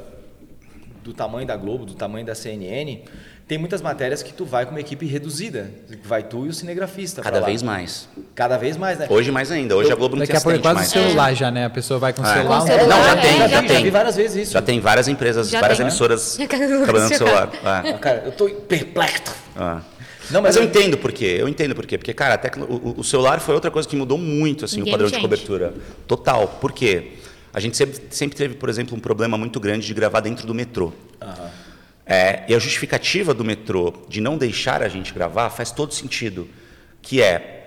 [1.03, 3.01] do tamanho da Globo, do tamanho da CNN,
[3.47, 5.69] tem muitas matérias que tu vai com uma equipe reduzida.
[6.05, 7.21] Vai tu e o cinegrafista.
[7.21, 8.07] Cada vez mais.
[8.33, 9.07] Cada vez mais, né?
[9.09, 9.75] Hoje mais ainda.
[9.75, 11.07] Hoje a Globo não Daqui tem a pouco é assistente quase mais.
[11.07, 11.65] celular já, né?
[11.65, 12.33] A pessoa vai com o É.
[12.33, 12.61] celular.
[12.61, 13.67] Com celular, Não, já é, tem, já já tem.
[13.69, 13.91] Já tem.
[13.91, 14.51] várias vezes isso.
[14.53, 15.87] Já tem várias empresas, Já várias tem.
[15.87, 17.49] emissoras Já trabalhando no celular.
[17.53, 17.67] É.
[17.89, 19.35] Ah, Cara, eu tô perplexo.
[19.55, 19.81] Ah.
[20.31, 21.35] Não, mas, mas eu eu- entendo por quê.
[21.37, 21.97] Eu entendo por quê.
[21.97, 24.85] Porque, cara, a tecno- o, o celular foi outra coisa que mudou muito assim, o
[24.89, 25.21] padrão de change.
[25.21, 25.73] cobertura.
[26.07, 26.47] Total.
[26.47, 27.11] Por quê?
[27.53, 30.53] A gente sempre, sempre teve, por exemplo, um problema muito grande de gravar dentro do
[30.55, 30.91] metrô.
[32.05, 36.49] É, e a justificativa do metrô de não deixar a gente gravar faz todo sentido.
[37.01, 37.59] Que é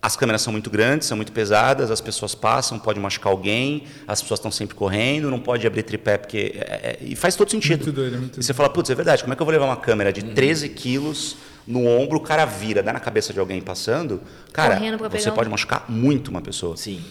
[0.00, 4.22] as câmeras são muito grandes, são muito pesadas, as pessoas passam, pode machucar alguém, as
[4.22, 6.52] pessoas estão sempre correndo, não pode abrir tripé, porque.
[6.54, 7.78] é- é- e faz todo sentido.
[7.84, 9.64] Muito doido, muito e você fala, putz, é verdade, como é que eu vou levar
[9.66, 13.60] uma câmera de 13 quilos no ombro, o cara vira, dá na cabeça de alguém
[13.60, 14.20] passando?
[14.52, 16.76] Cara, Correndo pra você pegar um- pode machucar muito uma pessoa.
[16.76, 17.02] Sim.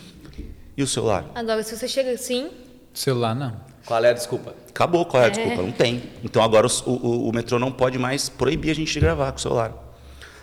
[0.77, 1.25] E o celular?
[1.35, 2.49] Agora, se você chega assim,
[2.93, 3.59] Celular, não.
[3.85, 4.55] Qual é a desculpa?
[4.69, 5.31] Acabou, qual é a É.
[5.31, 5.61] desculpa?
[5.61, 6.03] Não tem.
[6.23, 9.37] Então agora o, o- o metrô não pode mais proibir a gente de gravar com
[9.37, 9.73] o celular.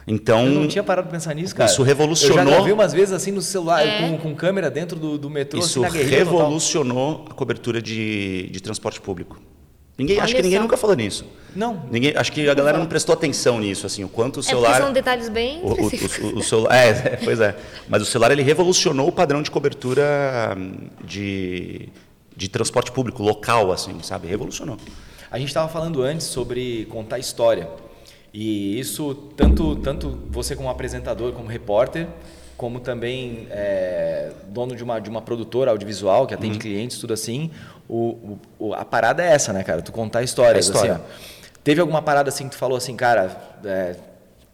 [0.07, 0.47] Então.
[0.47, 1.71] Eu não tinha parado pra pensar nisso, cara.
[1.71, 4.01] Isso revolucionou- Eu já gravei umas vezes assim no celular, É.
[4.09, 6.39] com, com câmera dentro do, do metrô, Isso assim, na guerrilha total.
[6.41, 9.41] revolucionou a cobertura de, de transporte público.
[9.99, 11.25] Ninguém, acho que ninguém nunca falou nisso.
[11.55, 11.85] Não.
[11.91, 14.81] Ninguém, acho que a galera não prestou atenção nisso, assim, o quanto o é celular.
[14.81, 17.55] são detalhes bem o, o, o- o celular, é, é, pois é.
[17.89, 21.91] Mas o celular ele revolucionou o padrão de cobertura hum, de,
[22.37, 24.27] de transporte público local, assim, sabe?
[24.29, 24.77] Revolucionou.
[25.31, 27.69] A gente estava falando antes sobre contar história.
[28.33, 32.07] E isso, tanto, tanto você como apresentador, como repórter,
[32.57, 36.39] como também é, dono de uma, de uma produtora audiovisual que Uhum.
[36.41, 37.51] atende clientes, tudo assim,
[37.89, 39.83] o- o- a parada é essa, né, cara?
[39.83, 40.67] Tu contar histórias.
[40.67, 40.95] É história.
[40.95, 41.59] Assim, ó.
[41.65, 43.97] Teve alguma parada assim que tu falou assim, cara, é,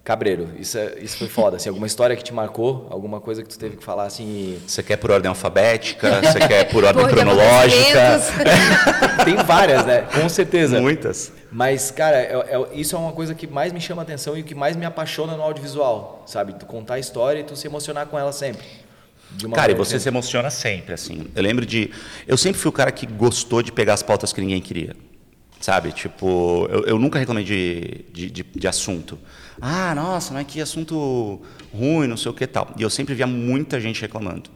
[0.08, 1.56] cabreiro, isso, é- isso foi foda.
[1.58, 4.58] Assim, alguma história que te marcou, alguma coisa que tu teve que falar assim.
[4.66, 8.18] Você quer por ordem alfabética, você quer por ordem Por cronológica.
[9.26, 10.06] Tem várias, né?
[10.14, 10.80] Com certeza.
[10.80, 11.30] Muitas.
[11.52, 14.40] Mas, cara, é- é- isso é uma coisa que mais me chama a atenção e
[14.40, 16.54] o que mais me apaixona no audiovisual, sabe?
[16.54, 18.64] Tu contar a história e tu se emocionar com ela sempre.
[19.32, 21.26] De uma Cara, e maneira você que- se emociona sempre, assim.
[21.36, 21.90] Eu lembro de.
[22.26, 24.96] Eu sempre fui o cara que gostou de pegar as pautas que ninguém queria.
[25.60, 25.92] Sabe?
[25.92, 29.18] Tipo, eu, eu nunca reclamei de, de, de, de assunto.
[29.60, 31.40] Ah, nossa, mas que assunto
[31.74, 32.68] ruim, não sei o que e tal.
[32.78, 34.50] E eu sempre via muita gente reclamando.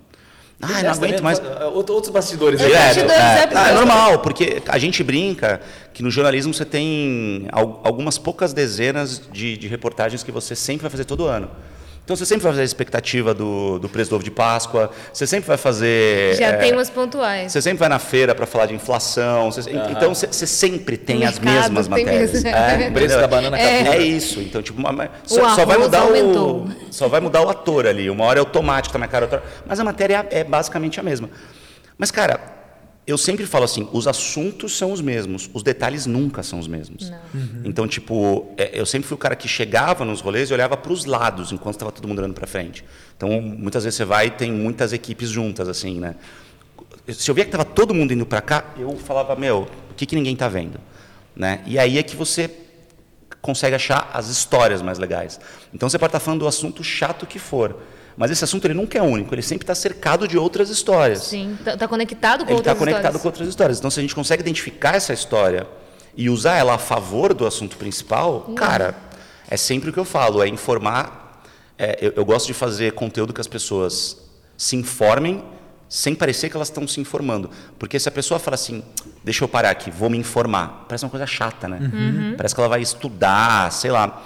[0.65, 1.41] Ah, não aguento mais.
[1.41, 2.73] é, Outro- Outros bastidores aí.
[2.73, 3.09] É, Direto.
[3.09, 5.61] bastidores, É, é, ah, é normal, porque a gente brinca
[5.93, 10.83] que no jornalismo você tem al- algumas poucas dezenas de, de reportagens que você sempre
[10.83, 11.51] vai fazer todo ano.
[12.05, 15.25] Então você sempre vai fazer a expectativa do, do preço do ovo de Páscoa, você
[15.25, 16.35] sempre vai fazer.
[16.37, 17.53] Já é, tem umas pontuais.
[17.53, 19.53] Você sempre vai na feira para falar de inflação.
[19.53, 22.45] você- Então você, você sempre tem as mesmas tem matérias.
[22.45, 23.87] É, O preço da banana É.
[23.89, 24.41] É isso.
[24.41, 26.65] Então, tipo, uma- só, só vai mudar aumentou.
[26.67, 26.73] o.
[26.93, 28.11] Só vai mudar o ator ali.
[28.11, 30.43] Uma hora é o tomate que tá mais caro, outra hora- Mas a matéria é
[30.43, 31.31] basicamente a mesma.
[31.97, 32.41] Mas, cara,
[33.07, 37.13] eu sempre falo assim: os assuntos são os mesmos, os detalhes nunca são os mesmos.
[37.65, 40.93] Então, tipo, é, eu sempre fui o cara que chegava nos rolês e olhava para
[40.93, 42.85] os lados enquanto estava todo mundo olhando para frente.
[43.17, 46.15] Então, muitas vezes você vai e tem muitas equipes juntas, assim, né?
[47.09, 50.07] Se eu via que estava todo mundo indo para cá, eu falava, meu, o que,
[50.07, 50.79] que ninguém está vendo?
[51.35, 51.61] Né?
[51.67, 52.49] E aí é que você
[53.41, 55.41] consegue achar as histórias mais legais.
[55.75, 57.77] Então você pode estar falando do assunto chato que for,
[58.17, 61.21] mas esse assunto ele nunca é único, ele sempre está cercado de outras histórias.
[61.25, 63.23] Sim, tá, tá conectado com Ele está outras conectado histórias.
[63.23, 63.79] com outras histórias.
[63.79, 65.67] Então se a gente consegue identificar essa história
[66.17, 68.95] e usar ela a favor do assunto principal, cara,
[69.49, 71.43] é sempre o que eu falo, é informar.
[71.79, 74.19] é, eu, eu gosto de fazer conteúdo que as pessoas
[74.57, 75.43] se informem
[75.89, 77.51] sem parecer que elas estão se informando.
[77.79, 78.83] Porque se a pessoa fala assim,
[79.23, 82.35] deixa eu parar aqui, vou me informar, parece uma coisa chata, né?
[82.37, 84.23] Parece que ela vai estudar, sei lá.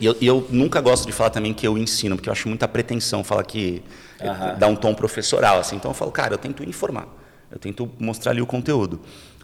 [0.00, 2.68] E eu, eu nunca gosto de falar também que eu ensino, porque eu acho muita
[2.68, 3.82] pretensão falar que
[4.20, 4.56] Aham.
[4.58, 5.76] dá um tom professoral, assim.
[5.76, 7.08] Então eu falo, cara, eu tento informar,
[7.50, 9.00] eu tento mostrar ali o conteúdo.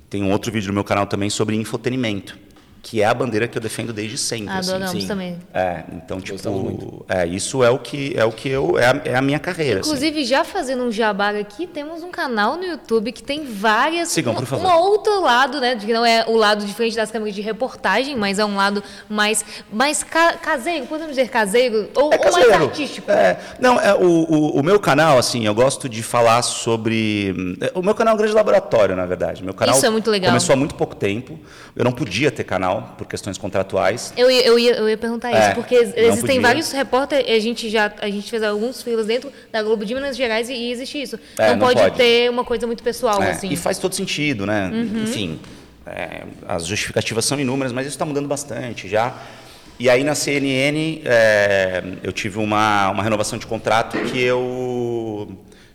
[0.08, 2.38] Tem um outro vídeo no meu canal também sobre infotenimento,
[2.86, 4.50] que é a bandeira que eu defendo desde sempre.
[4.54, 4.70] assim.
[4.70, 5.08] Adoramos sim.
[5.08, 5.38] também.
[5.54, 7.06] É, então tipo, muito.
[7.08, 9.80] é, isso é o que é o que eu é a, é a minha carreira.
[9.80, 9.88] assim.
[9.88, 14.10] Inclusive, já fazendo um jabá aqui, temos um canal no YouTube que tem várias.
[14.10, 14.66] Sigam, por um, favor.
[14.66, 15.76] um outro lado, né?
[15.76, 18.82] Que não é o lado de frente das câmeras de reportagem, mas é um lado
[19.08, 19.42] mais,
[19.72, 21.88] mais ca- caseiro, podemos dizer caseiro?
[21.94, 22.64] Ou, É ou mais caseiro.
[22.64, 23.10] artístico.
[23.10, 27.56] É, não, é, o, o, o meu canal, assim, eu gosto de falar sobre.
[27.62, 29.42] é, O meu canal é um grande laboratório, na verdade.
[29.42, 30.28] Meu canal Isso é muito legal.
[30.30, 31.38] começou há muito pouco tempo.
[31.74, 34.12] Eu não podia ter canal por questões contratuais.
[34.16, 37.68] Eu, ia- eu, ia, eu ia perguntar É, isso, porque existem vários repórteres, a gente
[37.70, 41.00] já a gente fez alguns filas dentro da Globo de Minas Gerais e, e existe
[41.02, 41.18] isso.
[41.38, 41.96] É, não, não pode, pode.
[41.96, 43.48] ter uma coisa muito pessoal, É, assim.
[43.50, 44.70] E faz todo sentido, né?
[45.02, 45.38] Enfim.
[45.86, 49.14] é, as justificativas são inúmeras, mas isso está mudando bastante já.
[49.78, 54.93] E aí na CNN é, eu tive uma, uma renovação de contrato que eu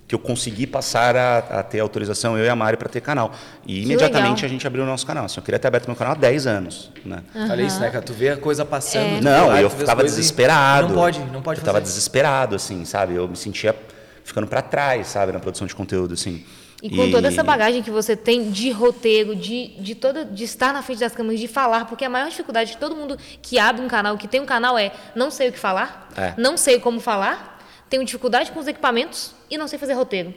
[0.10, 3.32] que eu consegui passar a, a ter autorização, eu e a Mari, para ter canal.
[3.64, 4.46] E imediatamente legal.
[4.46, 5.26] a gente abriu o nosso canal.
[5.26, 6.92] Assim, eu queria ter aberto meu canal há 10 anos.
[7.06, 7.22] Né?
[7.36, 8.04] Olha isso, né, cara?
[8.04, 9.20] Tu vê a coisa passando.
[9.20, 9.22] É.
[9.22, 10.88] Não, eu ficava e desesperado.
[10.88, 13.14] Não pode, não pode Eu estava desesperado, assim, sabe?
[13.14, 13.76] Eu me sentia
[14.24, 16.44] ficando para trás, sabe, na produção de conteúdo, assim.
[16.82, 20.74] E com toda essa bagagem que você tem de roteiro, de, de, toda, de estar
[20.74, 23.86] na frente das câmeras, de falar, porque a maior dificuldade de todo mundo que abre
[23.86, 26.34] um canal, que tem um canal, é não sei o que falar, É.
[26.36, 27.59] não sei como falar,
[27.90, 30.34] tenho dificuldade com os equipamentos e não sei fazer roteiro.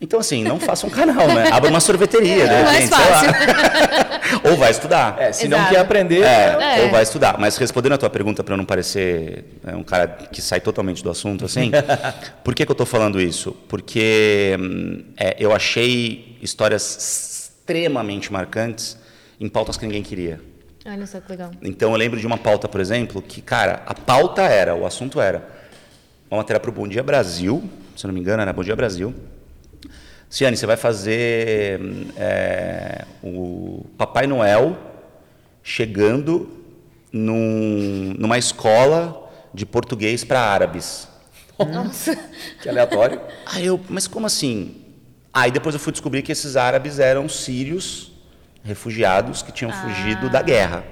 [0.00, 1.48] Então, assim, não faça um canal, né?
[1.50, 4.20] Abra uma sorveteria, É mais repente, sei lá.
[4.50, 5.16] Ou vai estudar.
[5.18, 5.72] É, se não Exato.
[5.72, 6.84] quer aprender, É, É.
[6.84, 7.38] ou vai estudar.
[7.38, 11.02] Mas respondendo a tua pergunta, para eu não parecer é, um cara que sai totalmente
[11.02, 11.70] do assunto, assim,
[12.44, 13.52] por que, que eu estou falando isso?
[13.68, 18.98] Porque hum, é, eu achei histórias extremamente marcantes
[19.40, 20.40] em pautas que ninguém queria.
[20.84, 21.50] Olha só que legal.
[21.62, 25.20] Então eu lembro de uma pauta, por exemplo, que, cara, a pauta era, o assunto
[25.20, 25.55] era,
[26.30, 27.62] uma matéria para o Bom Dia Brasil,
[27.96, 29.14] se não me engano, era Bom Dia Brasil.
[30.28, 31.80] Ciane, você vai fazer
[32.16, 34.76] é, o Papai Noel
[35.62, 36.50] chegando
[37.12, 41.08] num- numa escola de português para árabes.
[41.58, 42.16] Nossa.
[42.60, 43.20] que aleatório.
[43.46, 44.82] Aí eu, mas como assim?
[45.32, 48.12] Aí depois eu fui descobrir que esses árabes eram sírios,
[48.64, 50.84] refugiados que tinham fugido da guerra.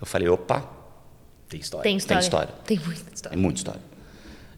[0.00, 0.64] Eu falei, opa,
[1.48, 1.82] Tem história.
[1.82, 2.20] Tem história.
[2.20, 2.54] história.
[2.64, 3.38] Tem muita é história.
[3.38, 3.80] muita história.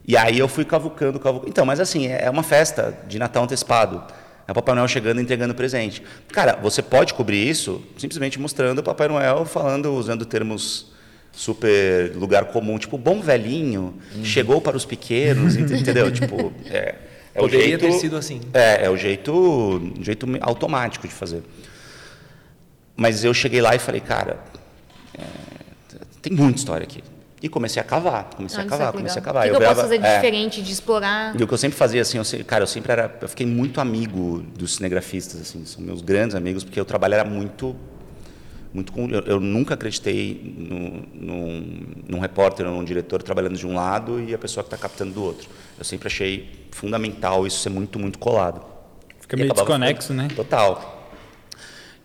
[0.06, 1.50] E aí eu fui cavucando, cavucando.
[1.50, 4.04] Então, mas assim, é uma festa de Natal antecipado.
[4.46, 6.00] É o Papai Noel chegando e entregando presente.
[6.28, 10.92] Cara, você pode cobrir isso simplesmente mostrando o Papai Noel falando, usando termos
[11.32, 16.10] super lugar comum, tipo, bom velhinho, chegou para os pequenos, ent- entendeu?
[16.12, 16.94] tipo, é,
[17.34, 18.40] é o Poderia jeito, ter sido assim.
[18.54, 21.42] É, é o jeito, jeito automático de fazer.
[22.96, 24.38] Mas eu cheguei lá e falei, cara,
[25.12, 25.22] é,
[26.22, 27.02] tem muita história aqui.
[27.42, 29.42] E comecei a cavar, comecei a cavar, que comecei a cavar.
[29.42, 31.38] O que, que eu, posso fazer de é, diferente, de explorar?
[31.38, 33.14] e o que eu sempre fazia, assim, eu, cara, eu sempre era.
[33.20, 37.24] Eu fiquei muito amigo dos cinegrafistas, assim, são meus grandes amigos, porque o trabalho era
[37.24, 37.76] muito.
[38.72, 43.66] muito com, eu, eu nunca acreditei no, num, num repórter ou num diretor trabalhando de
[43.66, 45.46] um lado e a pessoa que está captando do outro.
[45.78, 48.62] Eu sempre achei fundamental isso ser muito, muito colado.
[49.20, 50.34] Fica meio desconexo, ficando- né?
[50.34, 50.95] Total.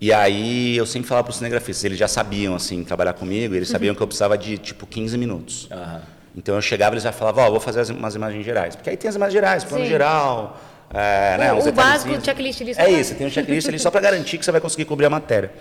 [0.01, 3.69] E aí eu sempre falava para os cinegrafistas, eles já sabiam assim trabalhar comigo, eles
[3.69, 5.67] sabiam que eu precisava de tipo 15 minutos.
[5.71, 6.01] Aham.
[6.35, 8.75] Então eu chegava e eles já falavam, ó, vou fazer as- umas imagens gerais.
[8.75, 9.89] Porque aí tem as imagens gerais, plano Sim.
[9.91, 10.59] geral,
[10.91, 12.23] é, né, O- uns o básico, detalhezinhos.
[12.23, 14.59] o checklist ali É isso, tem um checklist ali só para garantir que você vai
[14.61, 15.51] conseguir cobrir a matéria.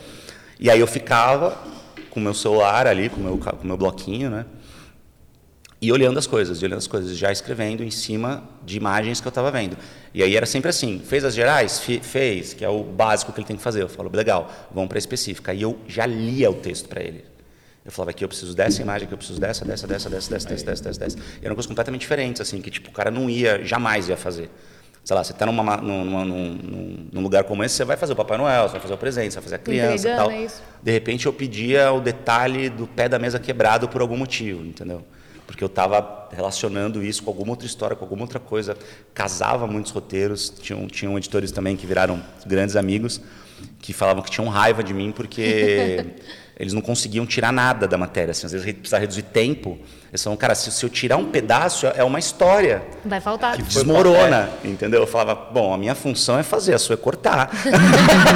[0.59, 1.59] E aí eu ficava
[2.09, 4.46] com o meu celular ali, com o meu, com o meu bloquinho, né?
[5.83, 9.27] E olhando as coisas, e olhando as coisas, já escrevendo em cima de imagens que
[9.27, 9.79] eu estava vendo.
[10.12, 11.81] E aí era sempre assim, fez as gerais?
[11.81, 13.81] Fi- fez, que é o básico que ele tem que fazer.
[13.83, 15.55] Eu falo, legal, vamos para a específica.
[15.55, 17.25] E eu já lia o texto para ele.
[17.83, 20.47] Eu falava aqui eu preciso dessa imagem, aqui eu preciso dessa, dessa, dessa, dessa, dessa,
[20.51, 21.19] dessa, dessa, dessa, dessa.
[21.40, 24.51] E eram coisas completamente diferentes, assim, que tipo, o cara não ia, jamais ia fazer.
[25.03, 28.16] Sei lá, você está numa, numa, num, num- lugar como esse, você vai fazer o
[28.16, 30.31] Papai Noel, você vai fazer o presente, você vai fazer a criança e tal.
[30.31, 30.62] é isso.
[30.83, 35.03] De repente eu pedia o detalhe do pé da mesa quebrado por algum motivo, entendeu?
[35.51, 38.77] Porque eu estava relacionando isso com alguma outra história, com alguma outra coisa.
[39.13, 40.49] Casava muitos roteiros.
[40.49, 43.21] Tinham, tinham editores também que viraram grandes amigos,
[43.81, 46.07] que falavam que tinham raiva de mim porque
[46.57, 48.31] eles não conseguiam tirar nada da matéria.
[48.31, 49.77] Assim, às vezes precisava reduzir tempo.
[50.09, 52.85] Eles falavam, cara, se, se eu tirar um pedaço, é uma história.
[53.05, 53.57] Vai faltar.
[53.57, 55.01] Que desmorona, entendeu?
[55.01, 57.51] Eu falava, bom, a minha função é fazer, a sua é cortar.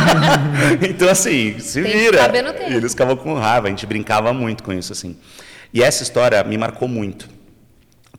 [0.91, 2.29] então, assim, se Tem vira.
[2.69, 5.17] E eles ficavam com raiva, a gente brincava muito com isso, assim.
[5.75, 7.29] E essa história me marcou muito.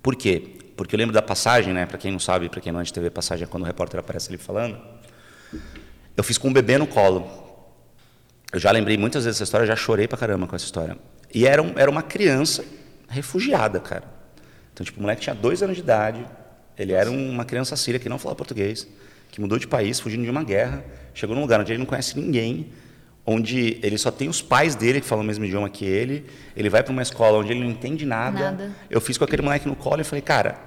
[0.03, 0.57] Por quê?
[0.75, 1.85] Porque eu lembro da passagem, né?
[1.85, 3.97] Para quem não sabe, para quem não é de TV, passagem é quando o repórter
[3.97, 4.77] aparece ali falando.
[6.17, 7.25] Eu fiz com um bebê no colo.
[8.51, 10.97] Eu já lembrei muitas vezes essa história, já chorei pra caramba com essa história.
[11.33, 12.65] E era, um, era uma criança
[13.07, 14.03] refugiada, cara.
[14.73, 16.25] Então, tipo, o moleque tinha dois anos de idade,
[16.77, 18.85] ele era uma criança síria que não falava português,
[19.31, 22.19] que mudou de país, fugindo de uma guerra, chegou num lugar onde ele não conhece
[22.19, 22.73] ninguém,
[23.25, 26.69] onde ele só tem os pais dele que falam o mesmo idioma que ele, ele
[26.69, 28.51] vai para uma escola onde ele não entende nada.
[28.51, 28.71] Nada.
[28.89, 30.59] Eu fiz com aquele moleque no colo e falei, cara,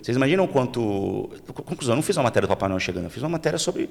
[0.00, 1.30] vocês imaginam o quanto...
[1.52, 3.90] Conclusão, eu não fiz uma matéria do Papai Noel chegando, eu fiz uma matéria sobre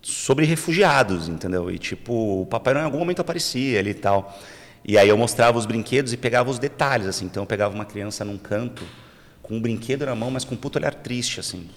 [0.00, 1.70] sobre refugiados, entendeu?
[1.70, 4.38] E tipo, o Papai Noel em algum momento aparecia ali e tal.
[4.84, 7.26] E aí eu mostrava os brinquedos e pegava os detalhes, assim.
[7.26, 8.84] Então eu pegava uma criança num canto
[9.42, 11.68] com um brinquedo na mão, mas com um puto olhar triste, assim.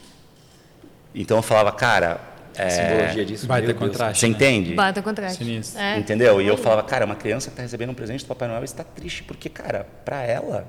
[1.14, 2.22] Então eu falava, cara,
[2.56, 3.48] é, simbologia disso.
[3.48, 3.90] Vai meu ter Deus.
[3.92, 4.20] contraste.
[4.20, 4.34] você né?
[4.34, 4.74] entende?
[4.74, 5.38] Bata contraste.
[5.44, 5.80] Sinistro.
[5.80, 5.98] É.
[5.98, 6.42] Entendeu?
[6.42, 8.84] E eu falava, cara, uma criança que está recebendo um presente do Papai Noel está
[8.84, 10.68] triste, porque, cara, para ela,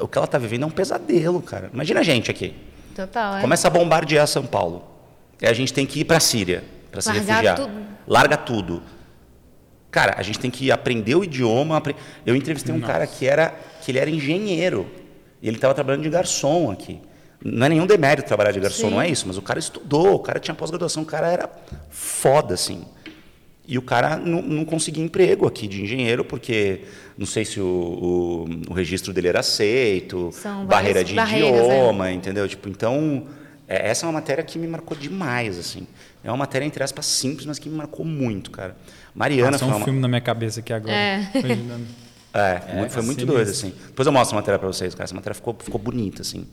[0.00, 1.70] o que ela está vivendo é um pesadelo, cara.
[1.72, 2.54] Imagina a gente aqui.
[2.94, 3.40] Total, é.
[3.40, 4.84] Começa a bombardear São Paulo.
[5.40, 6.62] E a gente tem que ir para a Síria.
[6.90, 7.56] para se refugiar.
[7.56, 7.72] tudo.
[8.06, 8.82] Larga tudo.
[9.90, 11.76] Cara, a gente tem que aprender o idioma.
[11.76, 14.86] apre- Eu entrevistei um cara que era que ele era engenheiro
[15.40, 17.00] e ele estava trabalhando de garçom aqui.
[17.44, 18.94] Não é nenhum demérito trabalhar de garçom, Sim.
[18.94, 21.48] não é isso, mas o cara estudou, o cara tinha pós-graduação, o cara era
[21.88, 22.84] foda, assim.
[23.66, 26.80] E o cara não, não conseguia emprego aqui de engenheiro, porque
[27.16, 31.78] não sei se o, o- o registro dele era aceito, São barreira de barreiras, é.
[31.78, 32.48] idioma, entendeu?
[32.48, 33.26] Tipo, então,
[33.68, 35.86] é, essa é uma matéria que me marcou demais, assim.
[36.24, 38.76] É uma matéria, entre aspas, simples, mas que me marcou muito, cara.
[39.14, 39.84] Mariana Passou foi um uma...
[39.84, 40.92] filme na minha cabeça aqui agora.
[40.92, 41.30] É.
[41.38, 41.86] Imaginando.
[42.34, 43.26] É, muito- foi muito sinistro.
[43.26, 43.72] doido, assim.
[43.86, 45.04] Depois eu mostro a matéria pra vocês, cara.
[45.04, 46.44] Essa matéria ficou, ficou bonita, assim.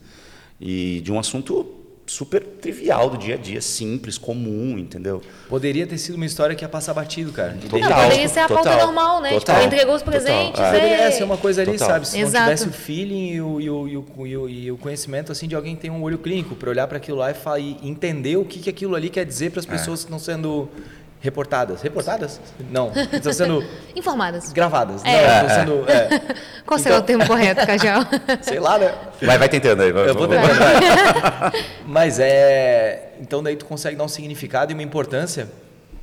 [0.60, 1.74] E de um assunto
[2.06, 5.20] super trivial do dia a dia, simples, comum, entendeu?
[5.46, 7.50] Poderia ter sido uma história que ia passar batido, cara.
[7.52, 7.90] De Total.
[7.90, 9.28] Não, poderia ser a pauta total, normal, né?
[9.34, 10.58] total, tipo, entregou os total, presentes.
[10.58, 10.68] é.
[10.68, 11.88] e- Poderia ser uma coisa ali, Total.
[11.88, 12.08] sabe?
[12.08, 12.32] Se Exato.
[12.46, 15.30] não tivesse o feeling e o, e o, e o, e o, e o conhecimento
[15.30, 17.58] assim de alguém que tem um olho clínico para olhar para aquilo lá e, fa-
[17.58, 19.50] e entender o que, que aquilo ali quer dizer É.
[19.50, 20.66] para as pessoas que estão sendo
[21.20, 21.82] reportadas.
[21.82, 22.40] Reportadas?
[22.70, 23.64] Não, estão sendo
[23.96, 24.52] Informadas.
[24.52, 25.02] gravadas.
[25.04, 25.26] É.
[25.26, 25.90] Não, estão sendo.
[25.90, 26.20] é,
[26.66, 28.02] Qual será o termo correto, Cajal?
[28.42, 28.92] sei lá, né?
[29.22, 29.92] Vai, vai tentando aí.
[29.92, 30.48] vai- Eu vou tentando.
[30.58, 31.52] vai.
[31.86, 33.10] Mas é.
[33.20, 35.48] Então daí tu consegue dar um significado e uma importância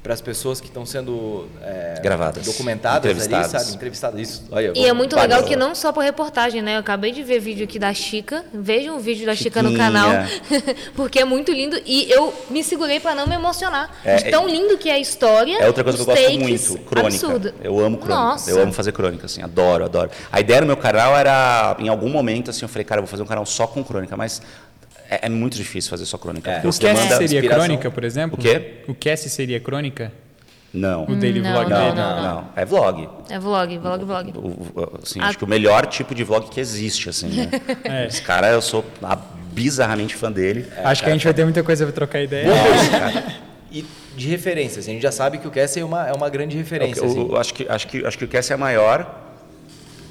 [0.06, 3.64] para as pessoas que estão sendo é, Gravadas, documentadas ali, entrevistadas.
[3.64, 3.76] sabe?
[3.76, 4.22] Entrevistadas.
[4.22, 4.44] Isso.
[4.52, 6.76] Olha, E é muito legal que não só por reportagem, né?
[6.76, 8.46] Eu acabei de ver vídeo aqui da Chica.
[8.54, 9.88] Vejam o vídeo da Chica no Chiquinha.
[9.88, 10.12] canal.
[10.96, 11.82] porque é muito lindo.
[11.88, 13.90] E eu me segurei pra não me emocionar.
[14.06, 15.58] É, de tão lindo que é a história.
[15.58, 17.26] É outra coisa que eu gosto muito, crônica.
[17.26, 17.54] Absurdo.
[17.64, 18.16] Eu amo crônica.
[18.16, 18.52] Nossa.
[18.52, 20.12] Eu amo fazer crônica, assim, adoro, adoro.
[20.32, 23.10] A ideia do meu canal era, em algum momento, assim, eu falei, cara, eu vou
[23.10, 24.40] fazer um canal só com crônica, mas
[25.10, 26.50] é, é muito difícil fazer só crônica.
[26.52, 26.60] É.
[26.68, 27.66] O demanda seria inspiração.
[27.66, 28.38] crônica, por exemplo?
[28.38, 28.82] O quê?
[28.88, 30.12] O Cassie seria crônica?
[30.74, 31.04] Não.
[31.06, 31.96] O daily Não, vlog Não, dele?
[31.96, 33.10] não, não, É vlog.
[33.30, 34.34] É vlog, vlog, vlog.
[34.36, 34.40] O-
[34.82, 35.28] o- assim, Ah.
[35.28, 37.50] Acho que o melhor tipo de vlog que existe, assim, né?
[37.86, 38.08] É.
[38.08, 38.84] Esse cara, eu sou
[39.54, 40.66] bizarramente fã dele.
[40.84, 42.50] Acho que a gente vai ter muita coisa pra trocar ideia.
[42.50, 43.24] Nossa, cara.
[43.72, 43.86] E
[44.18, 44.86] de referências.
[44.88, 47.00] A gente já sabe que o Cassie é uma, é uma grande referência.
[47.02, 47.20] Eu- assim.
[47.30, 49.22] eu acho, que, acho, que, acho que o Cassie é maior,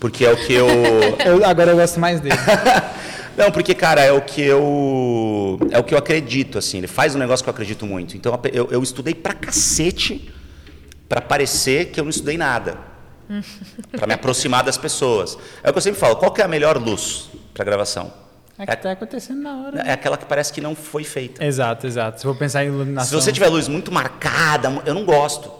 [0.00, 0.66] porque é o que eu...
[1.26, 2.36] Eu- agora eu gosto mais dele.
[3.36, 5.58] Não, porque, cara, é o que eu.
[5.70, 6.78] É o que eu acredito, assim.
[6.78, 8.16] Ele faz um negócio que eu acredito muito.
[8.16, 10.32] Então, eu, eu estudei pra cacete
[11.08, 12.78] pra parecer que eu não estudei nada.
[13.92, 15.38] pra me aproximar das pessoas.
[15.62, 18.12] É o que eu sempre falo: qual que é a melhor luz pra gravação?
[18.56, 19.80] É que tá acontecendo na hora.
[19.80, 21.44] É aquela que parece que não foi feita.
[21.44, 22.18] Exato, exato.
[22.18, 23.20] Se for pensar em Se iluminação.
[23.20, 25.50] você tiver luz muito marcada, eu não gosto.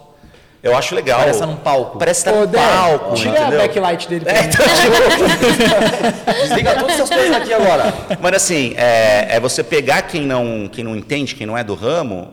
[0.64, 1.18] Eu acho legal.
[1.18, 1.98] Parece estar num palco.
[1.98, 3.14] Parece estar num palco.
[3.14, 4.64] tira a backlight dele É, então,
[6.42, 7.92] Desliga todas essas coisas aqui agora.
[8.18, 11.74] Mas assim, é, é você pegar quem não, quem não entende, quem não é do
[11.74, 12.32] ramo,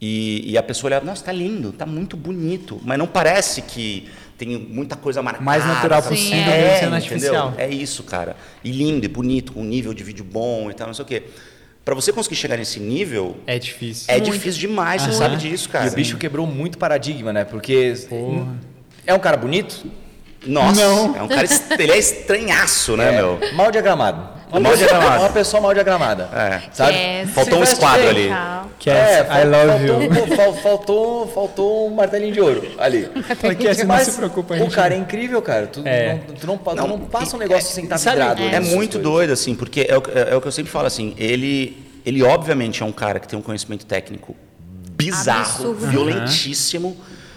[0.00, 4.10] e, e a pessoa olhar, nossa, tá lindo, tá muito bonito, mas não parece que
[4.36, 5.44] tem muita coisa marcada.
[5.44, 6.16] Mais natural sabe?
[6.16, 7.54] possível, é, sendo entendeu?
[7.56, 8.34] É isso, cara.
[8.64, 11.22] E lindo, e bonito, com nível de vídeo bom e tal, não sei o quê.
[11.84, 14.04] Pra você conseguir chegar nesse nível, É difícil.
[14.08, 14.30] é Muito.
[14.32, 15.86] difícil demais, você sabe disso, cara.
[15.86, 17.44] E o bicho quebrou muito paradigma, né?
[17.44, 17.94] Porque
[19.06, 19.84] é um cara bonito,
[20.46, 21.16] Nossa, Não.
[21.16, 21.46] é um cara,
[21.78, 23.38] ele é estranhaço, né, é meu?
[23.54, 24.28] mal diagramado.
[24.52, 25.20] Uma Mal pessoa- diagramado.
[25.22, 26.28] Uma pessoa mal diagramada.
[26.34, 26.60] É.
[26.72, 26.92] Sabe?
[26.92, 27.26] Cassie.
[27.32, 28.28] Faltou um esquadro ali.
[28.28, 28.70] Tchau.
[28.84, 30.10] Cassie, I love faltou, you.
[30.32, 33.08] um- fal- faltou, faltou um martelinho de ouro ali.
[33.40, 35.66] Fala, Cassie, não Mas se preocupa, a o gente- cara é incrível, cara.
[35.68, 36.20] Tu, É.
[36.28, 38.42] não, tu, não, tu Não, não passa um negócio sem estar sabe, vidrado.
[38.42, 39.02] É muito coisas.
[39.02, 42.22] doido, assim, porque é o, é- é o que eu sempre falo, assim, ele, ele
[42.22, 44.36] obviamente é um cara que tem um conhecimento técnico
[44.96, 45.86] bizarro, Absurdo.
[45.88, 46.96] violentíssimo,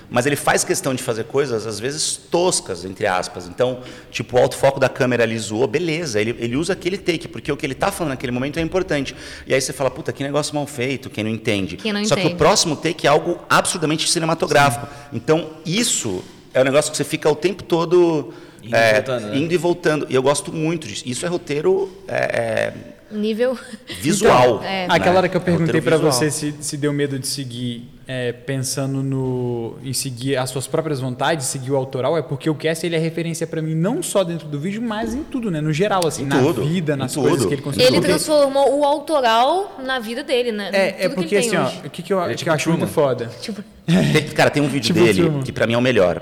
[0.09, 3.47] mas ele faz questão de fazer coisas, às vezes, toscas, entre aspas.
[3.47, 3.79] Então,
[4.11, 7.51] tipo, o alto foco da câmera ali zoou, beleza, ele, ele usa aquele take, porque
[7.51, 9.15] o que ele tá falando naquele momento é importante.
[9.47, 11.77] E aí você fala, puta, que negócio mal feito, quem não entende.
[11.77, 12.35] Quem não Só que o entende.
[12.35, 14.87] próximo take é algo absurdamente cinematográfico.
[15.11, 18.33] Então, isso é um negócio que você fica o tempo todo...
[18.63, 19.37] Indo e é, voltando, né?
[19.37, 20.07] indo e voltando.
[20.09, 21.03] E eu gosto muito disso.
[21.05, 22.73] Isso é roteiro é,
[23.11, 23.57] Nível.
[23.87, 24.61] é, visual.
[24.63, 24.87] é.
[24.87, 24.87] né?
[24.89, 25.99] Aquela hora que eu É perguntei visual.
[26.11, 30.99] você se, se deu medo de seguir é, pensando no em seguir as suas próprias
[30.99, 34.23] vontades, seguir o autoral, é porque o Cassie ele é referência pra mim não só
[34.23, 35.59] dentro do vídeo, mas em tudo, né?
[35.61, 37.27] No geral, assim, Em na tudo, vida, nas tudo.
[37.29, 37.87] coisas que ele conseguiu.
[37.87, 40.69] Ele transformou o autoral na vida dele, né?
[40.71, 42.35] É, Tudo é que porque ele tem assim, ó, o que, que eu, é que
[42.35, 43.29] tipo eu acho muito foda.
[43.41, 45.43] Tipo, Tem- cara, tem um vídeo Tipo dele filme.
[45.43, 46.21] que pra mim é o melhor.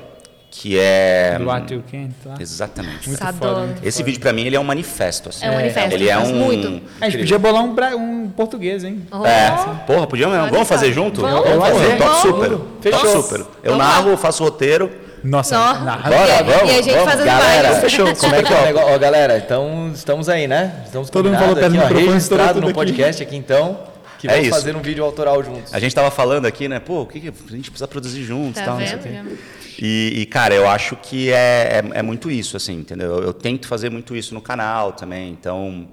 [0.56, 1.36] Que é.
[1.39, 2.36] Do What You Can't, lá.
[2.39, 3.10] Exatamente.
[3.10, 3.56] Muito Adoro.
[3.56, 3.66] foda.
[3.66, 4.06] muito Esse foda.
[4.06, 5.30] vídeo pra mim ele é um manifesto.
[5.30, 5.44] Assim.
[5.46, 6.28] É um manifesto, Ele é um.
[6.36, 6.82] muito.
[7.02, 9.02] A gente podia bolar um, bra- um português, hein?
[9.12, 9.50] oh, É,
[9.88, 10.50] porra, podia mesmo.
[10.52, 11.22] Vamos fazer junto?
[11.22, 11.98] Vamos, Vamos fazer.
[11.98, 12.60] Top super.
[12.82, 13.00] Fechou.
[13.02, 13.39] Top super.
[13.63, 14.18] Eu Vamos narro, lá.
[14.18, 14.92] faço o roteiro.
[15.24, 15.74] Nossa, Ó.
[15.84, 17.12] narra- E a- vamos, e a gente vamos.
[17.12, 18.16] fazendo Galera, fechou.
[18.16, 18.94] Como é que é o negócio?
[18.94, 20.82] Ó, galera, então estamos aí, né?
[20.86, 23.80] Estamos Todo mundo falou aqui, ó, registrado no podcast aqui então,
[24.19, 24.56] que É vamos isso.
[24.56, 25.73] fazer um vídeo autoral juntos.
[25.73, 26.80] A gente tava falando aqui, né?
[26.80, 29.00] Pô, o que, que a gente precisa produzir juntos e Tá tal, não sei o
[29.00, 29.10] quê.
[29.10, 29.38] vendo?
[29.82, 33.17] E, e, cara, eu acho que é, é, é muito isso, assim, entendeu?
[33.17, 35.88] Eu, eu tento fazer muito isso no canal também, então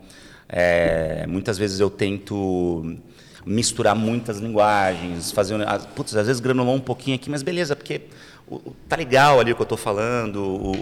[0.49, 2.97] é, muitas vezes eu tento
[3.47, 5.57] misturar muitas linguagens, fazer.
[5.95, 8.03] Putz, às vezes granulou um pouquinho aqui, mas beleza, porque
[8.51, 10.72] o- o- tá legal ali o que eu estou falando, o-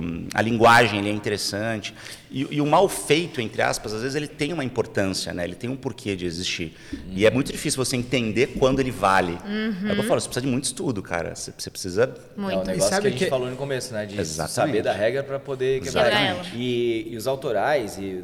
[0.34, 1.94] a linguagem ali é interessante.
[2.30, 5.44] E, e o mal feito, entre aspas, às vezes ele tem uma importância, né?
[5.44, 6.74] ele tem um porquê de existir.
[7.10, 9.38] E é muito difícil você entender quando ele vale.
[9.88, 11.34] É o que eu falo, você precisa de muito estudo, cara.
[11.34, 12.02] Você, você precisa.
[12.04, 12.56] É o Muito.
[12.66, 14.04] negócio E sabe que a gente que- falou no começo, né?
[14.04, 14.54] De Exatamente.
[14.76, 16.42] saber da regra para poder quebrar ela.
[16.54, 18.22] E, e os autorais, e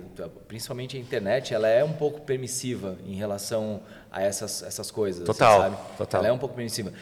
[0.48, 3.80] principalmente a internet, ela é um pouco permissiva em relação
[4.14, 5.22] a essas, essas coisas.
[5.22, 5.76] assim, Total, sabe?
[5.98, 6.20] total.
[6.20, 6.92] Ela é um pouco permissiva.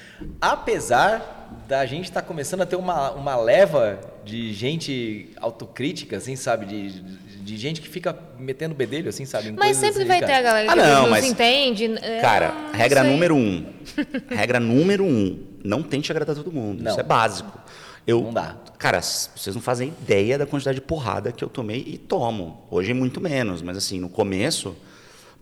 [0.40, 6.66] Apesar da gente estar começando a ter uma, uma leva de gente autocrítica, assim, sabe?
[6.66, 7.00] De,
[7.42, 9.48] de gente que fica metendo bedelho, assim, sabe?
[9.48, 10.32] em Mas sempre assim, vai cara.
[10.32, 11.88] ter a galera Ah, que não, não, mas- se entende.
[12.20, 13.10] Cara, não regra sei.
[13.10, 13.66] número um.
[14.30, 15.46] regra número um.
[15.62, 16.82] Não tente agradar todo mundo.
[16.82, 16.90] Não.
[16.92, 17.60] Isso é básico.
[18.06, 18.56] Eu, Não dá.
[18.78, 22.66] Cara, vocês não fazem ideia da quantidade de porrada que eu tomei e tomo.
[22.68, 24.74] Hoje muito menos, mas assim, no começo.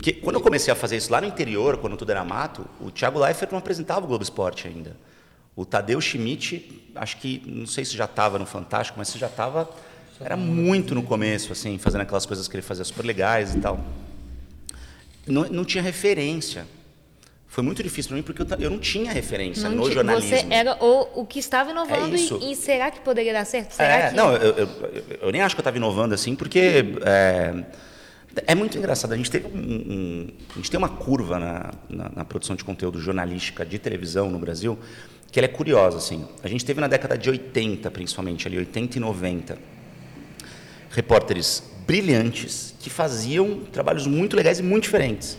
[0.01, 2.91] Porque quando eu comecei a fazer isso lá no interior, quando tudo era mato, o
[2.91, 4.97] Thiago Leifert não apresentava o Globo Esporte ainda.
[5.55, 9.27] O Tadeu Schmidt, acho que, não sei se já estava no Fantástico, mas se já
[9.27, 9.69] estava.
[10.19, 13.79] Era muito no começo, assim, fazendo aquelas coisas que ele fazia super legais e tal
[15.27, 16.67] não, não tinha referência.
[17.47, 20.31] Foi muito difícil para mim porque eu, eu não tinha referência Não no ti- jornalismo.
[20.31, 23.73] Você era o, o que estava inovando É e, e será que poderia dar certo?
[23.73, 24.17] Será É, que...
[24.17, 27.65] não, eu, eu, eu- eu nem acho que eu estava inovando assim, porque é,
[28.47, 29.13] é muito engraçado.
[29.13, 32.63] A gente teve um, um- a gente tem uma curva na, na, na produção de
[32.65, 34.79] conteúdo jornalística de televisão no Brasil
[35.33, 36.27] que ela é curiosa assim.
[36.43, 39.59] A gente teve na década de 80, principalmente ali 80 e 90,
[40.91, 45.39] repórteres brilhantes que faziam trabalhos muito legais e muito diferentes.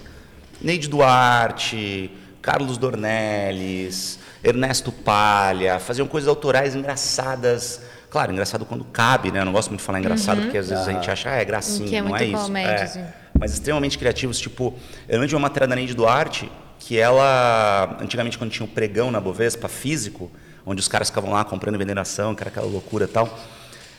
[0.62, 2.10] Neide Duarte,
[2.42, 7.82] Carlos Dornelles, Ernesto Palha, faziam coisas autorais engraçadas.
[8.12, 9.40] Claro, engraçado quando cabe, né?
[9.40, 11.46] Eu não gosto muito de falar engraçado, porque às vezes a gente acha, ah, é
[11.46, 12.58] gracinha, Que é não é isso.
[12.58, 12.84] É.
[12.84, 13.06] assim.
[13.40, 14.74] Mas extremamente criativos, tipo,
[15.08, 19.12] eu lembro de uma matéria da Neide Duarte, que ela, antigamente quando tinha o pregão
[19.12, 20.30] na Bovespa, físico,
[20.66, 23.40] onde os caras ficavam lá comprando e vendendo ação, que era aquela loucura e tal,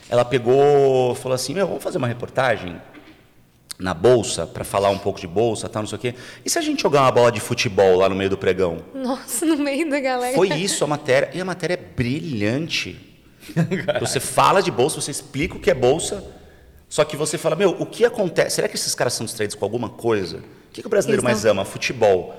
[0.07, 2.79] ela pegou, falou assim, meu, vamos fazer uma reportagem
[3.79, 6.13] na bolsa para falar um pouco de bolsa, tal, não sei o quê.
[6.45, 8.77] E se a gente jogar uma bola de futebol lá no meio do pregão?
[8.93, 10.35] Nossa, no meio da galera.
[10.35, 13.12] Foi isso a matéria, e a matéria é brilhante.
[13.99, 16.23] Você fala de bolsa, você explica o que é bolsa,
[16.89, 18.55] só que você fala, meu, o que acontece?
[18.55, 20.37] Será que esses caras são distraídos com alguma coisa?
[20.37, 21.65] O que, que o brasileiro Eles mais ama?
[21.65, 22.35] Futebol.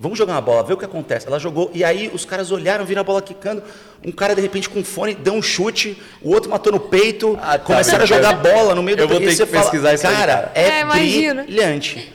[0.00, 1.28] Vamos jogar uma bola, ver o que acontece.
[1.28, 3.62] Ela jogou, e aí os caras olharam, viram a bola quicando,
[4.04, 7.56] um cara de repente com fone deu um chute, o outro matou no peito, Ah,
[7.56, 10.12] tá, começaram a jogar bola no meio do Eu vou ter que pesquisar isso aí,
[10.16, 10.52] cara, cara.
[10.56, 11.44] é, É, imagina.
[11.44, 12.12] brilhante.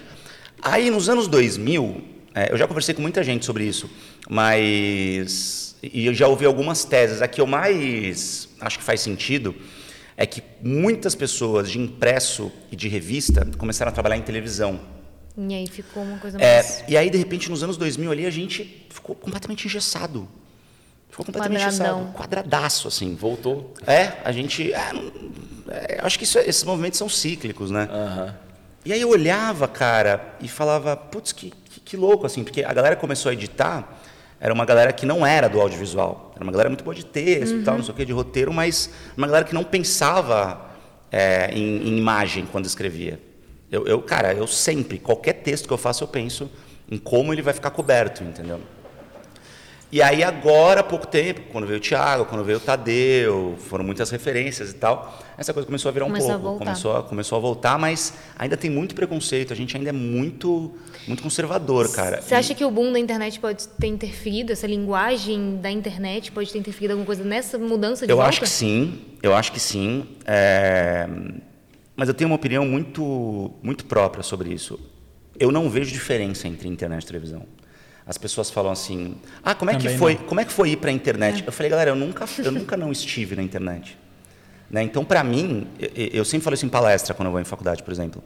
[0.62, 2.02] Aí nos anos 2000,
[2.36, 3.90] é, eu já conversei com muita gente sobre isso,
[4.30, 7.22] mas e eu já ouvi algumas teses.
[7.22, 9.56] A que eu mais acho que faz sentido
[10.16, 14.80] é que muitas pessoas de impresso e de revista começaram a trabalhar em televisão.
[15.38, 16.84] E aí ficou uma coisa É, mais...
[16.88, 20.28] e aí, de repente, nos anos 2000 ali, a gente ficou completamente engessado.
[21.10, 22.00] Ficou completamente Quadradão.
[22.00, 22.18] engessado.
[22.18, 23.14] Quadradaço, assim.
[23.16, 23.74] Voltou.
[23.86, 24.74] É, a gente...
[24.74, 24.92] é,
[25.70, 27.88] é, acho que isso- esses movimentos são cíclicos, né?
[27.92, 28.36] Aham.
[28.86, 32.74] E aí eu olhava, cara, e falava, putz, que, que, que louco, assim, porque a
[32.74, 33.97] galera começou a editar
[34.40, 36.32] era uma galera que não era do audiovisual.
[36.36, 38.54] Era uma galera muito boa de texto e tal, não sei o que, de roteiro,
[38.54, 40.62] mas uma galera que não pensava
[41.12, 43.20] é, em, em imagem quando escrevia.
[43.72, 46.50] Eu, eu, cara, eu sempre, qualquer texto que eu faço, eu penso
[46.90, 48.60] em como ele vai ficar coberto, entendeu?
[49.90, 53.86] E aí agora, há pouco tempo, quando veio o Thiago, quando veio o Tadeu, foram
[53.86, 56.66] muitas referências e tal, essa coisa começou a virar um Começou a pouco, voltar.
[56.66, 60.74] começou a, começou a voltar, mas ainda tem muito preconceito, a gente ainda é muito
[61.08, 62.22] muito conservador, cara.
[62.22, 66.52] Você acha que o boom da internet pode ter interferido, essa linguagem da internet pode
[66.52, 68.28] ter interferido alguma coisa nessa mudança de Eu volta?
[68.28, 70.06] acho que sim, eu acho que sim.
[70.26, 71.08] é,
[71.96, 74.78] Mas eu tenho uma opinião muito, muito própria sobre isso.
[75.40, 77.44] Eu não vejo diferença entre internet e televisão.
[78.08, 80.16] As pessoas falam assim: "Ah, como é que Também foi?
[80.16, 80.24] não.
[80.24, 82.78] Como é que foi ir para a internet?" Eu falei: "Galera, eu nunca, eu nunca
[82.78, 83.98] não estive na internet."
[84.70, 84.84] Né?
[84.84, 87.84] Então, para mim, eu, eu sempre falo isso em palestra quando eu vou em faculdade,
[87.84, 88.24] por exemplo.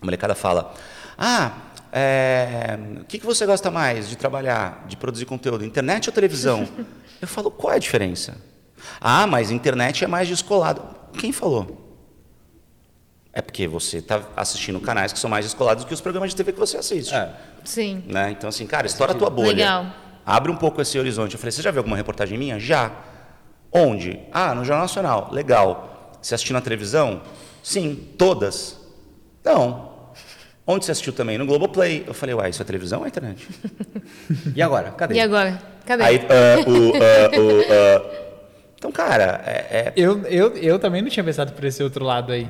[0.00, 0.74] A molecada fala:
[1.16, 1.52] "Ah,
[1.90, 6.68] é, o que, que você gosta mais de trabalhar, de produzir conteúdo, internet ou televisão?"
[7.20, 8.36] eu falo: "Qual é a diferença?"
[9.00, 10.82] "Ah, mas internet é mais descolado."
[11.18, 11.86] Quem falou?
[13.32, 16.36] É porque você está assistindo canais que são mais descolados do que os programas de
[16.36, 17.14] TV que você assiste.
[17.14, 17.32] É.
[17.68, 18.02] Sim.
[18.06, 18.30] Né?
[18.30, 19.48] Então, assim, cara, estoura a tua bolha.
[19.48, 19.86] Legal.
[20.24, 21.34] Abre um pouco esse horizonte.
[21.34, 22.58] Eu falei, você já viu alguma reportagem minha?
[22.58, 22.90] Já.
[23.70, 24.18] Onde?
[24.32, 25.28] Ah, no Jornal Nacional.
[25.30, 26.12] Legal.
[26.20, 27.20] Você assistiu na televisão?
[27.62, 28.08] Sim.
[28.16, 28.80] Todas?
[29.44, 29.90] Não.
[30.66, 31.36] Onde você assistiu também?
[31.36, 32.04] No Globoplay.
[32.06, 33.46] Eu falei, uai, isso é televisão ou é internet?
[34.56, 34.90] E agora?
[34.92, 35.14] Cadê?
[35.14, 35.60] E agora?
[35.84, 36.02] Cadê?
[36.04, 38.28] Aí, ah, o, ah, o, ah.
[38.76, 42.32] Então, cara, é, é- Eu, eu, eu também não tinha pensado por esse outro lado
[42.32, 42.48] aí.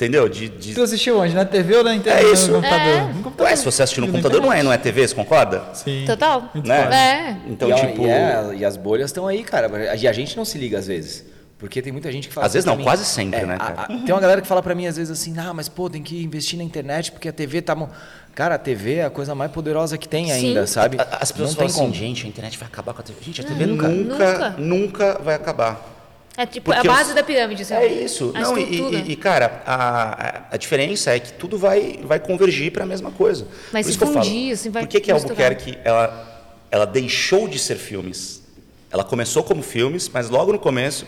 [0.00, 0.28] Entendeu?
[0.30, 0.74] De, de...
[0.74, 1.34] Tu assistiu onde?
[1.34, 2.24] Na TV ou na internet?
[2.24, 2.48] É isso.
[2.48, 2.86] No computador?
[2.88, 3.00] É.
[3.12, 3.46] No computador.
[3.46, 5.62] Ué, se você assistir no computador, não é, não é TV, você concorda?
[5.74, 6.04] Sim.
[6.06, 6.50] Total.
[6.54, 7.36] Né?
[7.46, 7.50] É.
[7.50, 8.02] Então, e, tipo.
[8.06, 9.94] e, é, e as bolhas estão aí, cara.
[9.96, 11.26] E a gente não se liga às vezes.
[11.58, 13.80] Porque tem muita gente que fala Às vezes não, quase sempre, né, a- cara?
[13.82, 16.02] a- tem uma galera que fala pra mim às vezes assim, ah, mas pô, tem
[16.02, 17.74] que investir na internet porque a TV tá.
[17.74, 17.90] mo-"
[18.34, 20.32] Cara, a TV é a coisa mais poderosa que tem Sim.
[20.32, 20.96] ainda, sabe?
[20.98, 21.92] A- As pessoas não falam tem assim, como.
[21.94, 23.18] gente, a internet vai acabar com a TV.
[23.20, 23.88] Gente, a TV Nunca.
[23.88, 25.99] nunca, nunca, vai acabar.
[26.36, 27.62] É tipo Porque a os- base da pirâmide.
[27.62, 28.32] Assim, É isso.
[28.34, 32.72] A Não, e, e- e, cara, a, a- diferença é que tudo vai, vai convergir
[32.72, 33.46] para a mesma coisa.
[33.72, 35.14] Vai Por se fundir, assim, vai Por que, que a.
[35.14, 38.42] Albuquerque ela, ela deixou de ser filmes?
[38.90, 41.06] Ela começou como filmes, mas logo no começo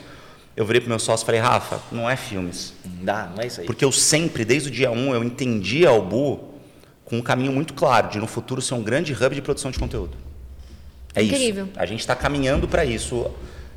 [0.56, 2.74] eu virei pro meu sócio e falei, Rafa, não é filmes.
[2.84, 3.66] Não dá, não é isso aí.
[3.66, 6.50] Porque eu sempre, desde o dia 1, eu entendi a Albu
[7.06, 9.78] com um caminho muito claro de no futuro ser um grande hub de produção de
[9.78, 10.16] conteúdo.
[11.14, 11.64] É Incrível.
[11.66, 11.72] isso.
[11.76, 13.30] A gente está caminhando para isso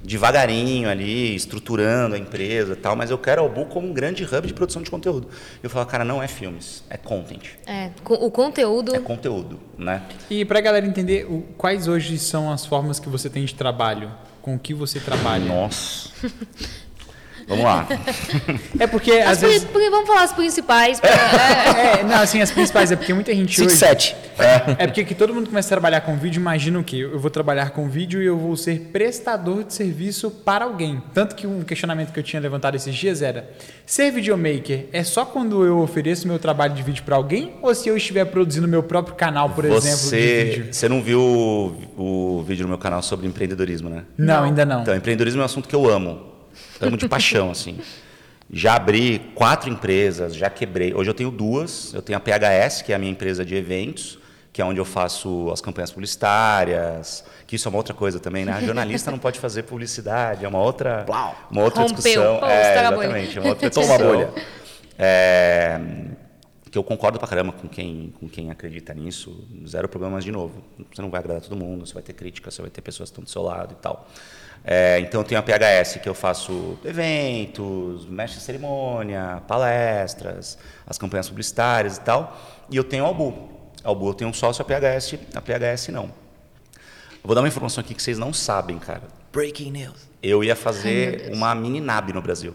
[0.05, 4.23] devagarinho ali, estruturando a empresa e tal, mas eu quero a Albu como um grande
[4.23, 5.27] hub de produção de conteúdo.
[5.63, 7.43] Eu falo, cara, não é filmes, é content.
[7.65, 8.95] É, o conteúdo.
[8.95, 10.03] É conteúdo, né?
[10.29, 14.11] E pra galera entender, o- quais hoje são as formas que você tem de trabalho?
[14.41, 15.45] Com o que você trabalha?
[15.45, 16.09] Nossa.
[17.47, 17.87] Vamos lá.
[18.79, 19.63] É porque, As às vezes...
[19.63, 20.99] pri- vamos falar as principais.
[20.99, 21.99] pra- é.
[21.99, 23.77] É, não, assim, as principais, é porque muita gente 5, hoje...
[23.77, 24.15] 7.
[24.77, 26.97] É porque que todo mundo começa a trabalhar com vídeo, imagina o quê?
[26.97, 31.01] Eu vou trabalhar com vídeo e eu vou ser prestador de serviço para alguém.
[31.13, 33.49] Tanto que um questionamento que eu tinha levantado esses dias era:
[33.85, 37.87] ser videomaker é só quando eu ofereço meu trabalho de vídeo para alguém ou se
[37.87, 40.67] eu estiver produzindo meu próprio canal, por exemplo, de Você, vídeo?
[40.73, 44.03] você não viu o, o vídeo no meu canal sobre empreendedorismo, né?
[44.17, 44.81] Não, ainda não.
[44.81, 46.34] Então, empreendedorismo é um assunto que eu amo.
[46.81, 47.79] Amo de paixão, assim.
[48.51, 50.93] Já abri quatro empresas, já quebrei.
[50.93, 51.93] Hoje eu tenho duas.
[51.93, 54.19] Eu tenho a PHS, que é a minha empresa de eventos,
[54.53, 58.45] que é onde eu faço as campanhas publicitárias, que isso é uma outra coisa também,
[58.45, 58.53] né?
[58.53, 61.05] A jornalista não pode fazer publicidade, é uma outra,
[61.51, 61.95] uma outra Rompeu.
[61.95, 62.39] discussão.
[62.39, 64.29] Pô, é, exatamente, é uma outra Toma bolha.
[64.97, 65.79] É,
[66.75, 69.47] que eu concordo pra caramba com quem, com quem acredita nisso.
[69.65, 70.61] Zero problemas de novo.
[70.93, 73.13] Você não vai agradar todo mundo, você vai ter crítica, você vai ter pessoas que
[73.13, 74.05] estão do seu lado e tal.
[74.61, 80.97] É, então eu tenho a PHS, que eu faço eventos, mestre de cerimônia, palestras, as
[80.97, 82.37] campanhas publicitárias e tal.
[82.69, 83.49] E eu tenho a Albu.
[83.81, 86.03] A Albu eu tenho um sócio, a PHS, a PHS não.
[86.03, 86.11] Eu
[87.23, 89.03] vou dar uma informação aqui que vocês não sabem, cara.
[89.31, 90.09] Breaking news.
[90.21, 91.37] Eu ia Ai, fazer Deus.
[91.37, 92.53] uma mini NAB no Brasil.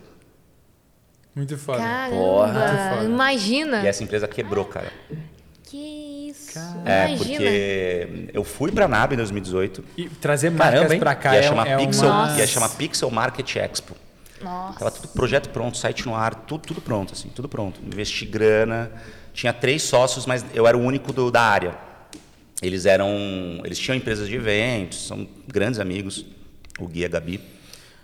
[1.35, 1.79] Muito foda.
[1.79, 3.05] Caramba, foda.
[3.05, 3.83] imagina.
[3.83, 4.93] E essa empresa quebrou, cara.
[5.65, 6.59] Que isso.
[6.85, 7.17] É, imagina.
[7.17, 10.99] porque eu fui pra NAB em 2018, E trazer Caramba, marcas hein?
[10.99, 12.37] pra cá ia é, chamar é Pixel, uma...
[12.39, 13.95] ia chamar Pixel Market Expo.
[14.43, 14.79] Nossa.
[14.79, 17.81] Tava tudo projeto pronto, site no ar, tudo, tudo pronto, assim, tudo pronto.
[17.85, 18.91] Investi grana,
[19.35, 21.75] tinha três sócios, mas eu era o único do- da área.
[22.63, 23.09] Eles eram,
[23.65, 26.25] eles tinham empresas de eventos, são grandes amigos,
[26.79, 27.41] o Gui e a Gabi.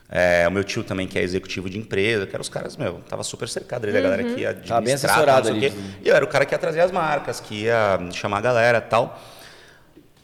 [0.09, 3.01] É, o meu tio também, que é executivo de empresa, que eram os caras, meu,
[3.09, 5.61] tava super cercado ali da galera que ia administrar, bem assessorado ali.
[5.61, 5.73] quê.
[6.05, 8.79] E eu era o cara que ia trazer as marcas, que ia chamar a galera
[8.79, 9.21] e tal.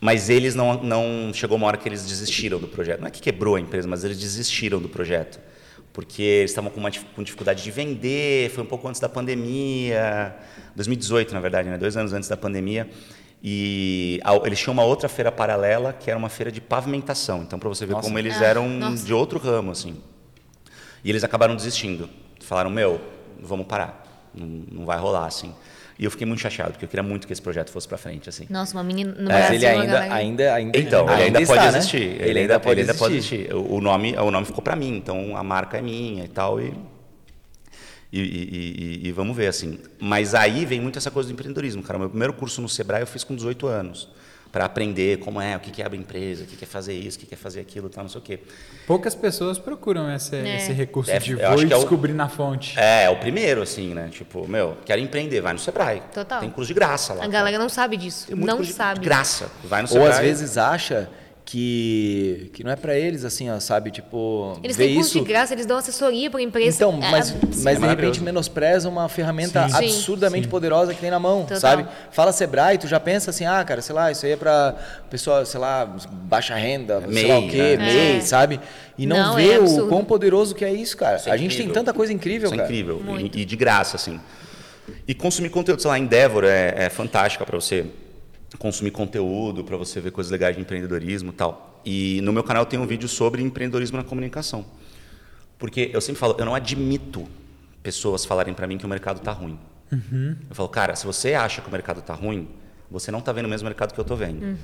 [0.00, 1.32] Mas eles não, não.
[1.32, 3.00] Chegou uma hora que eles desistiram do projeto.
[3.00, 5.38] Não é que quebrou a empresa, mas eles desistiram do projeto.
[5.92, 10.34] Porque eles estavam com, uma, com dificuldade de vender, foi um pouco antes da pandemia.
[10.74, 11.78] 2018, na verdade, né?
[11.78, 12.88] dois anos antes da pandemia.
[13.42, 17.42] E a- eles tinham uma outra feira paralela, que era uma feira de pavimentação.
[17.42, 18.06] Então, para você ver Nossa.
[18.06, 19.04] como eles Ah, eram nossa.
[19.04, 19.96] de outro ramo, assim.
[21.04, 22.08] E eles acabaram desistindo.
[22.40, 23.00] Falaram, meu,
[23.40, 24.30] vamos parar.
[24.32, 25.52] Não, não vai rolar, assim.
[25.98, 28.28] E eu fiquei muito chateado, porque eu queria muito que esse projeto fosse para frente,
[28.28, 28.46] assim.
[28.48, 31.68] Nossa, uma menina no Mas ele ainda, galera- ainda, ainda, Então, ele ainda pode né?
[31.68, 31.96] existir.
[32.02, 32.30] Ele, ainda,
[32.64, 33.52] ele ainda pode existir.
[33.54, 36.60] O o nome, o nome ficou para mim, então a marca é minha e tal.
[36.60, 36.72] E,
[38.12, 39.78] e, e- e- e vamos ver, assim.
[39.98, 41.96] Mas aí vem muito essa coisa do empreendedorismo, cara.
[41.96, 44.08] O meu primeiro curso no Sebrae eu fiz com 18 anos.
[44.50, 47.22] Para aprender como é, o que é abrir empresa, o que é fazer isso, o
[47.22, 48.40] que é fazer aquilo, tal, não sei o quê.
[48.86, 50.56] Poucas pessoas procuram esse, É.
[50.58, 52.78] esse recurso É, de vou e que é o- descobrir na fonte.
[52.78, 54.10] É, é o primeiro, assim, né?
[54.12, 56.02] Tipo, meu, quero empreender, vai no Sebrae.
[56.12, 56.40] Total.
[56.40, 57.24] Tem curso de graça lá.
[57.24, 58.26] A galera não sabe disso.
[58.26, 59.00] Tem muito Não sabe.
[59.00, 59.50] De graça.
[59.64, 60.10] Vai no Ou Sebrae.
[60.12, 61.08] às vezes acha
[61.44, 63.90] que, que não é pra eles, assim, ó, sabe?
[63.90, 65.18] Tipo, Eles ver têm curso isso...
[65.20, 66.76] de graça, eles dão assessoria para empresa.
[66.76, 67.38] Então, É, mas, sim.
[67.42, 67.96] mas de maravilhoso.
[67.96, 69.74] repente menospreza uma ferramenta Sim.
[69.76, 71.58] absurdamente poderosa que tem na mão, Total.
[71.58, 71.86] sabe?
[72.10, 74.74] Fala Sebrae, tu já pensa assim, ah, cara, sei lá, isso aí é pra
[75.10, 77.92] pessoa, sei lá, baixa renda, sei lá o MEI, quê, né?
[77.92, 78.20] MEI, É.
[78.20, 78.60] sabe?
[78.96, 81.16] E não, Não, vê é o quão poderoso que é isso, cara.
[81.16, 82.68] Isso é a gente tem tanta coisa incrível, Isso é cara.
[82.68, 83.02] incrível.
[83.18, 84.20] E, e de graça, assim.
[85.08, 87.86] E consumir conteúdo, sei lá, Endeavor é, é fantástica para você
[88.58, 91.80] consumir conteúdo, para você ver coisas legais de empreendedorismo e tal.
[91.84, 94.64] E no meu canal tem um vídeo sobre empreendedorismo na comunicação.
[95.58, 97.26] Porque eu sempre falo, eu não admito
[97.82, 99.58] pessoas falarem para mim que o mercado está ruim.
[100.48, 102.48] Eu falo, cara, se você acha que o mercado está ruim,
[102.90, 104.58] você não está vendo o mesmo mercado que eu estou vendo.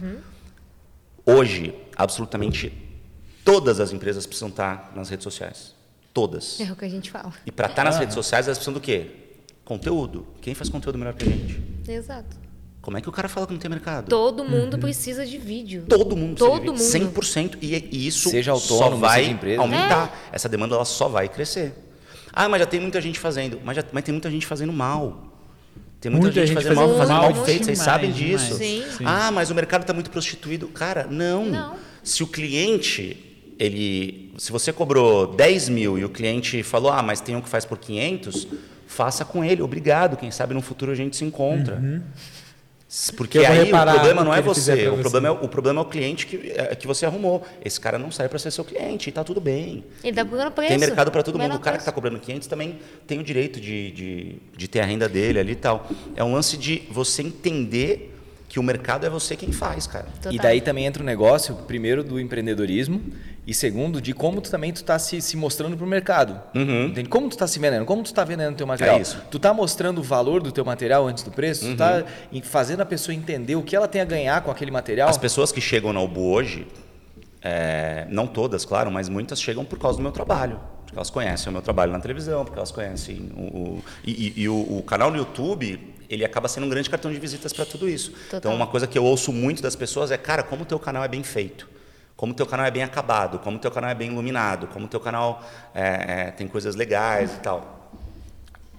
[1.24, 2.72] Hoje, absolutamente
[3.44, 5.74] todas as empresas precisam estar nas redes sociais.
[6.12, 6.60] Todas.
[6.60, 7.32] É o que a gente fala.
[7.46, 9.10] E para estar nas redes sociais, elas precisam do quê?
[9.64, 10.26] Conteúdo.
[10.40, 11.62] Quem faz conteúdo melhor que a gente?
[11.86, 12.47] Exato.
[12.88, 14.08] Como é que o cara fala que não tem mercado?
[14.08, 15.84] Todo mundo precisa de vídeo.
[15.86, 17.20] Todo mundo Todo precisa de mundo.
[17.20, 17.50] vídeo.
[17.50, 19.60] 100% e, e isso Seja só autônomo, vai seja empresa.
[19.60, 20.18] aumentar.
[20.32, 21.74] Essa demanda ela só vai crescer.
[22.32, 23.60] Ah, mas já tem muita gente fazendo.
[23.62, 25.34] Mas, já, mas tem muita gente fazendo mal.
[26.00, 28.54] Tem muita, Muita gente, gente fazendo mal, fazendo mal mal feito, vocês sabem disso.
[28.54, 28.82] Sim.
[28.96, 29.04] Sim.
[29.04, 30.68] Ah, mas o mercado está muito prostituído.
[30.68, 31.44] Cara, não.
[31.44, 31.76] Não.
[32.02, 37.20] Se o cliente, ele, se você cobrou 10 mil e o cliente falou, ah, mas
[37.20, 38.48] tem um que faz por 500,
[38.86, 40.16] faça com ele, obrigado.
[40.16, 42.02] Quem sabe no futuro a gente se encontra.
[43.16, 45.02] Porque aí o problema não que é você, o você.
[45.02, 47.44] problema é, o problema é o cliente que, é, que você arrumou.
[47.62, 49.84] Esse cara não sai para ser seu cliente e tá tudo bem.
[50.02, 50.70] Ele tá procurando preço.
[50.70, 51.60] Tem mercado para todo Menor mundo.
[51.60, 51.90] O cara que preço.
[51.90, 55.52] está cobrando 500 também tem o direito de, de, de ter a renda dele ali
[55.52, 55.86] e tal.
[56.16, 58.17] É um lance de você entender
[58.48, 60.06] que o mercado é você quem faz, cara.
[60.14, 60.32] Total.
[60.32, 63.02] E daí também entra o negócio, primeiro, do empreendedorismo
[63.46, 66.40] e segundo, de como tu também tu tá se, se mostrando pro mercado.
[66.54, 67.08] Entende?
[67.10, 68.96] Como tu tá se vendendo, como tu tá vendendo teu material.
[68.98, 69.18] É isso.
[69.30, 72.80] Tu tá mostrando o valor do teu material antes do preço, tu tá em- fazendo
[72.80, 75.08] a pessoa entender o que ela tem a ganhar com aquele material.
[75.10, 76.66] As pessoas que chegam na Ubu hoje,
[77.42, 80.58] é, não todas, claro, mas muitas chegam por causa do meu trabalho.
[80.84, 83.42] Porque elas conhecem o meu trabalho na televisão, porque elas conhecem o.
[83.42, 85.78] o- e e- e o, o canal no YouTube,
[86.08, 88.12] ele acaba sendo um grande cartão de visitas para tudo isso.
[88.12, 88.38] Total.
[88.38, 91.04] Então, uma coisa que eu ouço muito das pessoas é, cara, como o teu canal
[91.04, 91.68] é bem feito.
[92.16, 94.86] Como o teu canal é bem acabado, como o teu canal é bem iluminado, como
[94.86, 95.42] o teu canal
[95.74, 97.92] é, é, tem coisas legais e tal.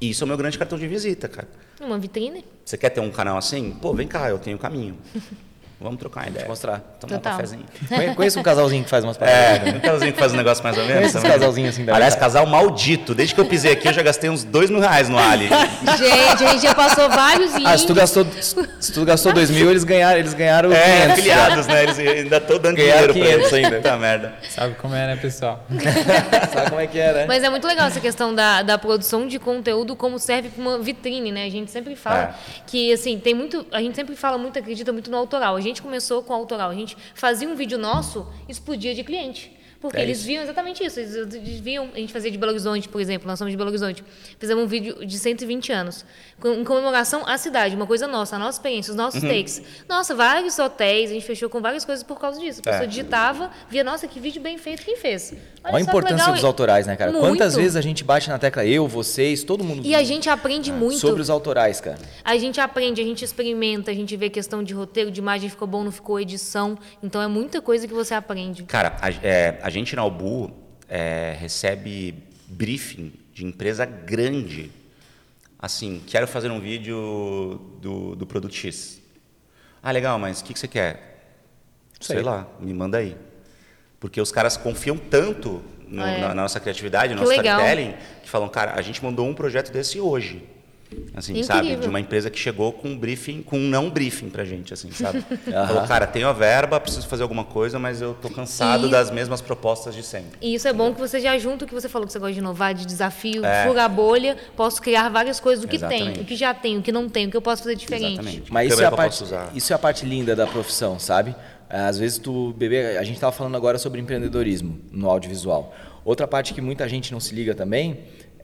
[0.01, 1.47] E isso é o meu grande cartão de visita, cara.
[1.79, 2.43] Uma vitrine?
[2.65, 3.71] Você quer ter um canal assim?
[3.81, 4.97] Pô, vem cá, eu tenho o caminho.
[5.81, 6.45] Vamos trocar uma ideia.
[6.47, 6.79] mostrar.
[6.99, 7.31] Tomar um Total.
[7.33, 7.63] cafezinho.
[7.87, 9.39] Conhe- Conheço um casalzinho que faz umas paradas.
[9.39, 10.97] É, um casalzinho que faz um negócio mais ou menos.
[10.99, 11.31] Conheço também.
[11.31, 12.33] casalzinho assim da Aliás, verdade.
[12.33, 13.15] casal maldito.
[13.15, 15.47] Desde que eu pisei aqui, eu já gastei uns dois mil reais no Ali.
[15.97, 17.65] Gente, a gente já passou vários links.
[17.71, 18.25] Ah, se tu gastou,
[18.79, 21.13] se tu gastou dois mil, eles ganharam, eles ganharam É, 500 já.
[21.13, 21.83] afiliados, né?
[21.83, 23.65] Eles ainda estão dando Ganharam dinheiro pra 500 eles.
[23.65, 23.77] ainda.
[23.77, 24.33] Puta merda.
[24.49, 25.63] Sabe como é, né, pessoal?
[26.53, 27.25] Sabe como é que é, né?
[27.25, 30.77] Mas é muito legal essa questão da, da produção de conteúdo como serve para uma
[30.79, 31.45] vitrine, né?
[31.45, 32.29] A gente sempre fala É.
[32.67, 33.65] que, assim, tem muito...
[33.71, 35.55] A gente sempre fala muito, acredita muito no autoral.
[35.55, 36.69] A gente começou com o autoral.
[36.69, 39.58] A gente fazia um vídeo nosso, explodia de cliente.
[39.81, 40.27] Porque É eles isso.
[40.27, 40.99] viam exatamente isso.
[40.99, 41.89] Eles eles viam...
[41.93, 43.27] A gente fazia de Belo Horizonte, por exemplo.
[43.27, 44.03] Nós somos de Belo Horizonte.
[44.37, 46.05] Fizemos um vídeo de 120 anos.
[46.39, 47.75] com- Em comemoração à cidade.
[47.75, 49.29] Uma coisa nossa, a nossa experiência, os nossos Uhum.
[49.29, 49.61] takes.
[49.87, 51.09] Nossa, vários hotéis.
[51.11, 52.59] A gente fechou com várias coisas por causa disso.
[52.61, 52.87] A pessoa É.
[52.87, 54.83] digitava, via, nossa, que vídeo bem feito.
[54.83, 55.31] Quem fez?
[55.31, 57.11] Olha a só que importância dos autorais, né, cara?
[57.11, 57.25] Muito.
[57.25, 59.81] Quantas vezes a gente bate na tecla, eu, vocês, todo mundo.
[59.85, 60.95] E a gente aprende muito.
[60.95, 61.97] Ah, Sobre os autorais, cara.
[62.23, 65.67] A gente aprende, a gente experimenta, a gente vê questão de roteiro, de imagem, ficou
[65.67, 66.77] bom, não ficou, edição.
[67.03, 68.63] Então é muita coisa que você aprende.
[68.63, 70.51] Cara, a, é, a gente na Ubu
[70.87, 72.15] é, recebe
[72.47, 74.71] briefing de empresa grande.
[75.57, 79.01] Assim, quero fazer um vídeo do, do produto X.
[79.83, 81.35] Ah, legal, mas o que, que você quer?
[81.99, 82.15] Sei.
[82.17, 83.15] Sei lá, me manda aí.
[83.99, 86.21] Porque os caras confiam tanto no- É.
[86.21, 87.59] na, na nossa criatividade, no Que nosso legal.
[87.59, 90.43] storytelling, que falam, cara, a gente mandou um projeto desse hoje.
[91.13, 91.43] Assim, Incrível.
[91.55, 91.75] sabe?
[91.75, 94.89] De uma empresa que chegou com um briefing, com um não briefing pra gente, assim,
[94.91, 95.23] sabe?
[95.67, 99.11] Falou, cara, tenho a verba, preciso fazer alguma coisa, mas eu tô cansado E- das
[99.11, 100.37] mesmas propostas de sempre.
[100.41, 102.33] E isso é bom que você já junta o que você falou que você gosta
[102.33, 103.67] de inovar, de desafio, É.
[103.67, 106.19] furar a bolha, posso criar várias coisas, o que tem, Exatamente.
[106.21, 108.13] o que já tem, o que não tem, o que eu posso fazer diferente.
[108.13, 108.51] Exatamente.
[108.51, 109.23] Mas isso é, a parte,
[109.53, 111.35] isso é a parte linda da profissão, sabe?
[111.69, 115.75] Às vezes tu bebê, a gente estava falando agora sobre empreendedorismo no audiovisual.
[116.03, 117.99] Outra parte que muita gente não se liga também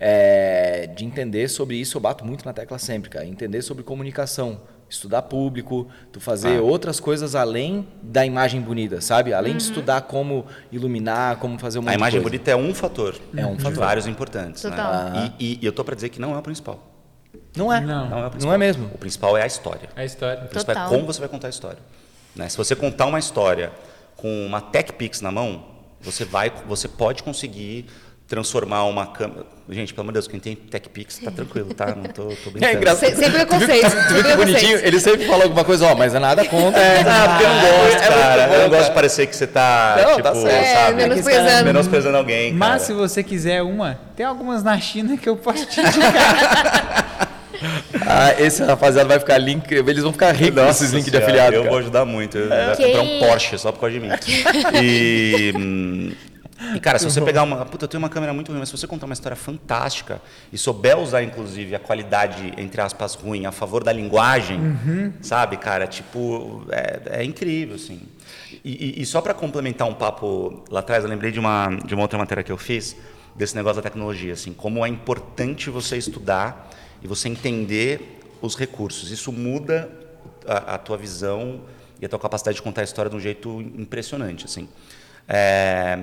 [0.08, 3.26] é de entender sobre isso, eu bato muito na tecla sempre, cara.
[3.26, 6.62] Entender sobre comunicação, estudar público, tu fazer Ah.
[6.62, 9.34] outras coisas além da imagem bonita, sabe?
[9.34, 9.58] Além Uhum.
[9.58, 13.16] de estudar como iluminar, como fazer uma A imagem bonita é um fator.
[13.36, 13.80] É um de fator.
[13.80, 14.62] vários importantes.
[14.62, 14.94] Total.
[15.10, 15.34] Né?
[15.40, 16.92] E, e- e eu tô para dizer que não é o principal.
[17.58, 17.82] Não é.
[17.82, 18.10] Não.
[18.10, 18.86] Não é o Não é mesmo.
[18.94, 19.90] O principal é a história.
[19.96, 20.44] É a história.
[20.44, 20.88] O principal Total.
[20.88, 21.80] é como você vai contar a história.
[22.36, 22.48] Né?
[22.48, 23.72] Se você contar uma história
[24.16, 25.66] com uma TechPix na mão,
[26.02, 27.88] você vai, você pode conseguir
[28.28, 29.46] transformar uma câmera.
[29.70, 31.88] Gente, pelo amor de Deus, quem tem TechPix tá tranquilo, tá?
[31.88, 32.66] Não tô, tô brincando.
[32.66, 33.10] É engraçado.
[33.10, 33.90] Sem, sem preconceito.
[34.08, 34.60] Tu viu que bonitinho?
[34.60, 34.86] preconceito.
[34.86, 36.80] Ele sempre fala alguma coisa, ó, mas é nada contra.
[36.82, 38.48] É, Ah, porque eu não gosto, é cara.
[38.48, 40.48] bom, eu não gosto de parecer que você tá, Não, tipo, tá certo.
[40.48, 40.96] É, sabe?
[40.98, 41.66] menosprezando.
[41.66, 42.72] Menosprezando alguém, cara.
[42.72, 47.06] Mas se você quiser uma, tem algumas na China que eu posso te indicar.
[48.08, 51.56] Ah, esse rapaziada vai ficar link, eles vão ficar ricos Nossa nesses links de afiliado.
[51.56, 51.70] Eu cara.
[51.72, 52.38] vou ajudar muito.
[52.38, 54.10] Eu Quem- comprar um Porsche só por causa de mim.
[54.84, 56.12] E, hum,
[56.74, 57.66] e, cara, se você pegar uma.
[57.66, 60.58] Puta, eu tenho uma câmera muito ruim, mas se você contar uma história fantástica e
[60.58, 64.60] souber usar, inclusive, a qualidade, entre aspas, ruim a favor da linguagem,
[65.22, 65.86] sabe, cara?
[65.88, 68.02] Tipo, é, é incrível, assim.
[68.64, 71.94] E, e- e só para complementar um papo lá atrás, eu lembrei de uma, de
[71.94, 72.96] uma outra matéria que eu fiz,
[73.36, 76.70] desse negócio da tecnologia, assim, como é importante você estudar
[77.04, 79.12] e você entender os recursos.
[79.12, 79.90] Isso muda
[80.48, 81.62] a, a tua visão
[82.02, 84.70] e a tua capacidade de contar a história de um jeito impressionante, assim.
[85.28, 85.98] É,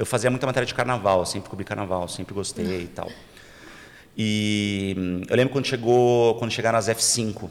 [0.00, 3.06] eu fazia muita matéria de carnaval, sempre cobri carnaval, sempre gostei e tal.
[4.16, 7.50] E hum, eu lembro quando chegou, quando chegaram as F5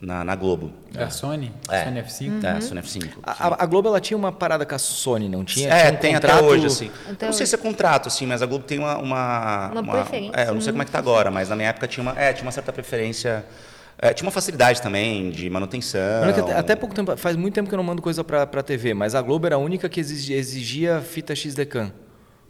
[0.00, 0.72] na, na Globo.
[0.90, 1.52] Da Sony?
[1.70, 1.84] É.
[1.84, 2.44] Sony F5?
[2.44, 3.08] É, Sony F5.
[3.22, 5.68] A, a- Globo ela tinha uma parada com a Sony, não tinha?
[5.68, 6.90] É, Tinha um tem contrato- até hoje, assim.
[7.10, 7.50] Até não sei hoje.
[7.50, 8.96] se é contrato, assim, mas a Globo tem uma.
[8.96, 11.68] Uma, Uma preferência, É, eu não sei como é que tá agora, mas na minha
[11.68, 13.44] época tinha uma, é, tinha uma certa preferência.
[14.00, 16.00] É, tinha uma facilidade também de manutenção.
[16.28, 18.94] Até, até pouco tempo, faz muito tempo que eu não mando coisa pra, pra TV,
[18.94, 21.92] mas a Globo era a única que exigia, exigia fita XDCAM.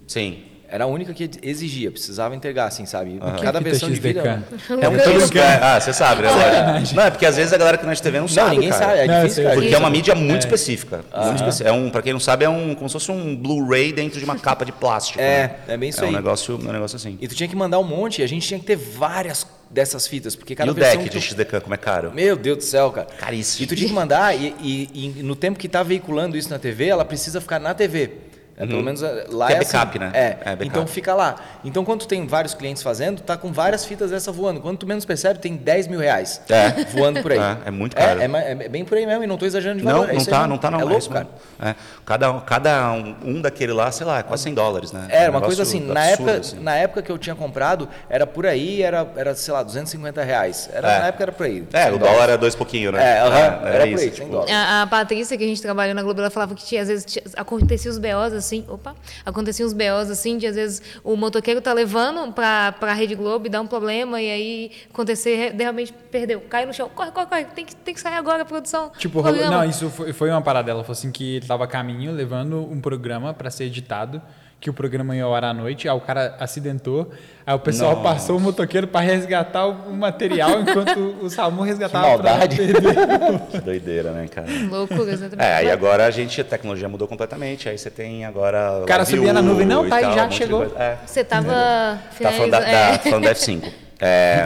[0.07, 0.43] Sim.
[0.71, 3.13] Era a única que exigia, precisava entregar, assim, sabe?
[3.13, 3.97] que Cada é fita versão de.
[3.97, 4.43] XDCAM?
[4.83, 6.29] É um todo é, Ah, você sabe, né?
[6.31, 6.95] lógico.
[6.95, 8.49] Não, é porque às vezes a galera que nós TV não sabe.
[8.49, 8.85] Não, ninguém cara.
[8.85, 9.55] sabe, é Não, difícil, cara.
[9.57, 10.39] Porque é uma mídia muito É.
[10.41, 11.01] específica.
[11.25, 11.71] Muito específica.
[11.71, 14.25] É um, pra quem não sabe, é um, como se fosse um Blu-ray dentro de
[14.27, 15.19] uma capa de plástico.
[15.19, 15.55] É, né?
[15.69, 16.15] é bem isso é um aí.
[16.15, 17.17] negócio, um negócio assim.
[17.19, 20.07] E tu tinha que mandar um monte, e a gente tinha que ter várias dessas
[20.07, 22.13] fitas, porque cada e o deck de XDK, como é caro?
[22.15, 23.07] Meu Deus do céu, cara.
[23.19, 23.65] Caríssimo.
[23.65, 26.59] E tu tinha que mandar, e, e- e no tempo que tá veiculando isso na
[26.59, 28.11] TV, ela precisa ficar na TV.
[28.59, 29.99] É, Pelo menos é, lá Que é é backup, assim.
[29.99, 30.11] né?
[30.13, 30.67] É, É, backup.
[30.67, 31.37] então fica lá.
[31.65, 34.61] Então quando tu tem vários clientes fazendo, tá com várias fitas dessa voando.
[34.61, 36.71] Quando tu menos percebe, tem 10 mil reais É.
[36.93, 37.39] voando por aí.
[37.65, 38.21] É, é muito caro.
[38.21, 40.09] É, é é bem por aí mesmo, e não tô exagerando de Não, valor.
[40.09, 40.81] não isso aí tá, não tá não.
[40.81, 41.29] É isso louco, cara.
[41.71, 41.75] É.
[42.05, 45.07] Cada, cada um, um daquele lá, sei lá, é quase 100 dólares, né?
[45.09, 46.59] Era É um uma coisa assim, na época, assim.
[46.61, 50.69] na época que eu tinha comprado, era por aí, era, era sei lá, 250 reais.
[50.73, 50.99] Era, É.
[51.01, 51.65] Na época era por aí.
[51.73, 52.19] É, 100 o dólares.
[52.19, 53.03] dólar é dois pouquinho, né?
[53.03, 54.55] É, É, era por isso, aí, tipo, 100 dólares.
[54.55, 57.05] A, a Patrícia, que a gente trabalhou na Globo, ela falava que tinha, às vezes
[57.05, 61.61] tinha, acontecia os BOs assim, opa, acontecia os BOs assim, de às vezes o motoqueiro
[61.61, 65.93] tá levando pra, pra Rede Globo e dá um problema, e aí acontecer, de repente
[66.11, 68.91] perdeu, cai no chão, corre, corre, corre, tem que, tem que sair agora, produção.
[68.99, 69.51] Tipo, programa.
[69.51, 70.71] não, isso foi, foi uma parada.
[70.71, 74.21] Ela falou assim que ele tava a caminho levando um programa pra ser editado,
[74.61, 77.13] que o programa ia ao ar à noite, aí o cara acidentou,
[77.47, 78.03] aí o pessoal Nossa.
[78.03, 82.57] passou o motoqueiro pra resgatar o, material, enquanto o SAMU resgatava Que maldade.
[83.51, 84.49] Que doideira, né, cara?
[84.69, 85.47] Loucura, exatamente.
[85.47, 87.69] É, e agora a gente, a tecnologia mudou completamente.
[87.69, 88.81] Aí você tem agora.
[88.83, 90.65] O cara subia na nuvem, não, tá aí, tal, já um chegou.
[90.77, 90.99] É.
[91.07, 93.73] Você tava Tá falando da, da, é, falando da F5.
[94.01, 94.45] É,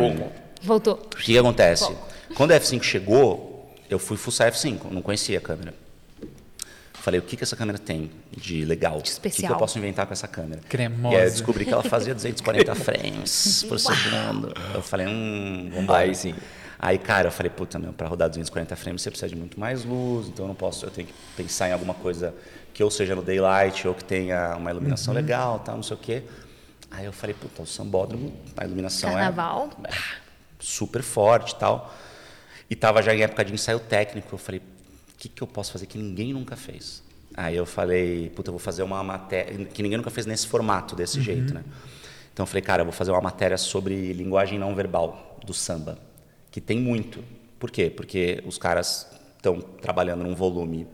[0.62, 0.94] Voltou.
[0.94, 1.94] o que, acontece?
[2.34, 5.74] Quando a F5 chegou, eu fui fuçar a F5, eu não conhecia a câmera.
[7.03, 8.92] Falei, o que, que essa câmera tem de legal?
[8.92, 9.55] O que, que especial.
[9.55, 10.61] eu posso inventar com essa câmera?
[10.68, 11.16] Cremosa.
[11.16, 14.55] E aí eu descobri que ela fazia 240 frames por segundo.
[14.72, 16.32] Eu falei, hum, vamos Aí sim.
[16.78, 19.84] Aí, cara, eu falei, puta, meu, pra rodar 240 frames você precisa de muito mais
[19.84, 22.32] luz, então eu não posso, eu tenho que pensar em alguma coisa
[22.72, 25.98] que ou seja no daylight ou que tenha uma iluminação legal, tal, não sei o
[25.98, 26.22] quê.
[26.88, 29.70] Aí eu falei, puta, o sambódromo, a iluminação Carnaval.
[29.82, 29.90] é
[30.61, 31.92] super forte e tal.
[32.70, 34.62] E tava já em época de ensaio técnico, eu falei,
[35.23, 37.01] que, que eu posso fazer que ninguém nunca fez?
[37.35, 40.97] Aí eu falei, puta, eu vou fazer uma matéria que ninguém nunca fez nesse formato,
[40.97, 41.62] desse jeito, né?
[42.33, 45.97] Então eu falei, cara, eu vou fazer uma matéria sobre linguagem não verbal do samba,
[46.51, 47.23] que tem muito.
[47.61, 47.89] Por quê?
[47.89, 49.07] Porque os caras
[49.37, 50.89] estão trabalhando num volume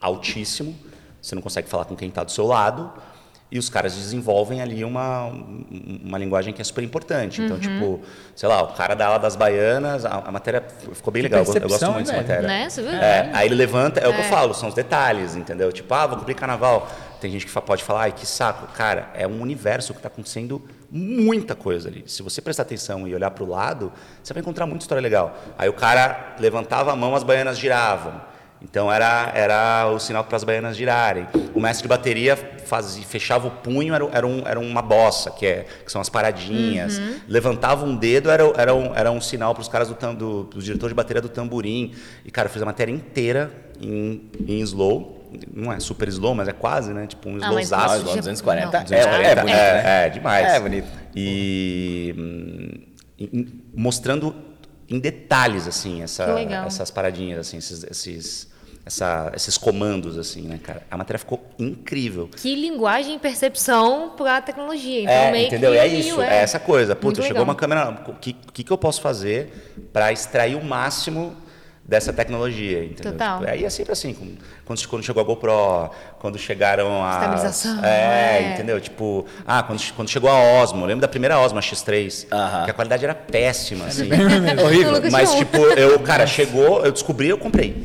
[0.00, 0.78] altíssimo,
[1.20, 2.92] você não consegue falar com quem está do seu lado,
[3.54, 5.64] e os caras desenvolvem ali uma, um-
[6.04, 7.40] uma linguagem que é super importante.
[7.40, 8.00] Então, tipo,
[8.34, 10.60] sei lá, o cara da ala das baianas, a, a matéria
[10.92, 12.48] ficou bem legal, eu, go- eu gosto muito dessa matéria.
[12.48, 12.68] Né?
[12.68, 12.90] Você viu?
[12.90, 14.28] É, aí ele levanta, é, o que eu É.
[14.28, 15.70] falo, são os detalhes, entendeu?
[15.70, 16.88] Tipo, ah, vou cobrir carnaval.
[17.20, 18.66] Tem gente que pode falar, ai, que saco.
[18.74, 22.02] Cara, é um universo que está acontecendo muita coisa ali.
[22.08, 25.32] Se você prestar atenção e olhar para o lado, você vai encontrar muita história legal.
[25.56, 28.20] Aí o cara levantava a mão, as baianas giravam.
[28.64, 31.26] Então era, era o sinal para as baianas girarem.
[31.54, 35.44] O mestre de bateria fazia, fechava o punho, era, era, um, era uma bossa, que,
[35.46, 37.00] é, que são as paradinhas.
[37.28, 40.44] Levantava um dedo, era, era, um, era um sinal para os caras do, tam- do,
[40.44, 41.92] do diretor de bateria do tamborim.
[42.24, 45.22] E, cara, eu fiz a matéria inteira em, em slow.
[45.52, 47.06] Não é super slow, mas é quase, né?
[47.06, 48.04] Tipo um Ah, slowzaço.
[48.04, 48.78] nossa, 240 Não.
[48.80, 50.06] é, 240, é bonito, é, né?
[50.06, 50.46] é, demais.
[50.54, 50.88] É bonito.
[51.14, 52.70] E hum,
[53.18, 54.34] em- mostrando
[54.88, 56.24] em detalhes, assim, essa,
[56.66, 58.53] essas paradinhas, assim, esses, esses,
[58.86, 60.82] essa- esses comandos, assim, né, cara?
[60.90, 62.28] A matéria ficou incrível.
[62.36, 65.02] Que linguagem e percepção para a tecnologia.
[65.02, 65.72] Então, É, meio entendeu?
[65.72, 66.94] que É isso, é essa coisa.
[66.94, 71.34] Puta, chegou uma câmera, o que, que, que eu posso fazer para extrair o máximo
[71.86, 73.12] dessa tecnologia, entendeu?
[73.12, 73.38] Total.
[73.40, 74.14] Tipo, aí é sempre assim,
[74.64, 77.10] quando, quando chegou a GoPro, quando chegaram a...
[77.12, 77.88] Estabilização, É,
[78.42, 78.52] é.
[78.54, 78.80] entendeu?
[78.80, 82.64] Tipo, ah, quando, quando chegou a Osmo, eu lembro da primeira Osmo, a X3, Aham.
[82.64, 84.08] que a qualidade era péssima, assim.
[84.10, 85.10] Eu Horrível.
[85.10, 87.76] Mas, tipo, eu, cara, chegou, eu descobri, eu comprei.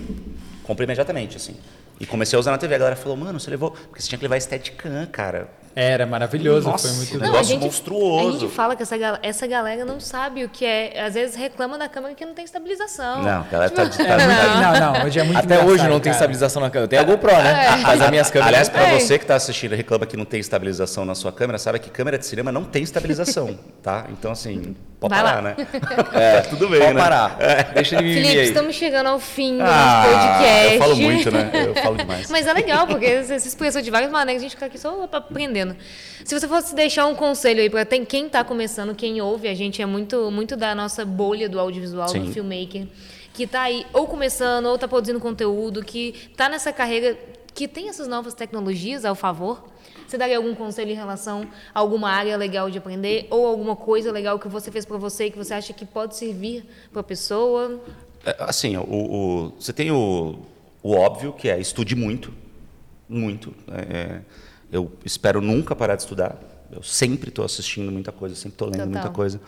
[0.69, 1.55] Comprei imediatamente, assim.
[1.99, 2.75] E comecei a usar na TV.
[2.75, 3.71] A galera falou, mano, você levou...
[3.71, 5.49] Porque você tinha que levar Steadicam, cara.
[5.75, 7.19] Era maravilhoso, Nossa, foi muito né?
[7.19, 7.23] bom.
[7.25, 8.37] Não, a negócio gente, monstruoso.
[8.37, 11.01] A gente fala que essa, essa galera não sabe o que é.
[11.01, 13.21] Às vezes reclama da câmera que não tem estabilização.
[13.21, 13.89] Não, a galera tá...
[13.89, 16.15] Tipo, tá- Não, não, hoje é muito Até hoje não tem cara.
[16.15, 16.87] estabilização na câmera.
[16.89, 17.65] Tem a GoPro, né?
[17.65, 17.75] É.
[17.77, 18.47] Mas as minhas câmeras.
[18.49, 18.99] Aliás, para É.
[18.99, 21.89] você que está assistindo e reclama que não tem estabilização na sua câmera, sabe que
[21.89, 24.05] câmera de cinema não tem estabilização, tá?
[24.09, 25.41] Então, assim, pode Vai parar, lá.
[25.41, 25.55] né?
[26.13, 27.01] É, tudo bem, Pode né?
[27.01, 27.37] parar.
[27.73, 28.47] Deixa de mimimi Felipe, aí.
[28.47, 30.73] estamos chegando ao fim do Ah, nosso podcast.
[30.73, 31.51] eu falo muito, né?
[31.53, 32.29] Eu falo demais.
[32.31, 35.07] Mas é legal, porque você se expressou de várias maneiras, a gente fica aqui só
[35.07, 35.75] pra aprender aprendendo.
[36.25, 39.81] Se você fosse deixar um conselho aí para quem está começando, quem ouve, a gente
[39.81, 42.25] é muito, muito da nossa bolha do audiovisual, Sim.
[42.25, 42.87] do filmmaker,
[43.33, 47.17] que está aí ou começando, ou está produzindo conteúdo, que está nessa carreira,
[47.53, 49.67] que tem essas novas tecnologias ao favor.
[50.07, 54.11] Você daria algum conselho em relação a alguma área legal de aprender ou alguma coisa
[54.11, 57.03] legal que você fez para você e que você acha que pode servir para a
[57.03, 57.79] pessoa?
[58.25, 60.39] É, Assim, o, o- você tem o,
[60.81, 62.33] o óbvio, que é estude muito.
[63.07, 63.53] Muito.
[63.71, 64.21] É,
[64.71, 66.37] eu espero nunca parar de estudar.
[66.71, 68.89] Eu sempre estou assistindo muita coisa, sempre estou lendo Total.
[68.91, 69.41] muita coisa.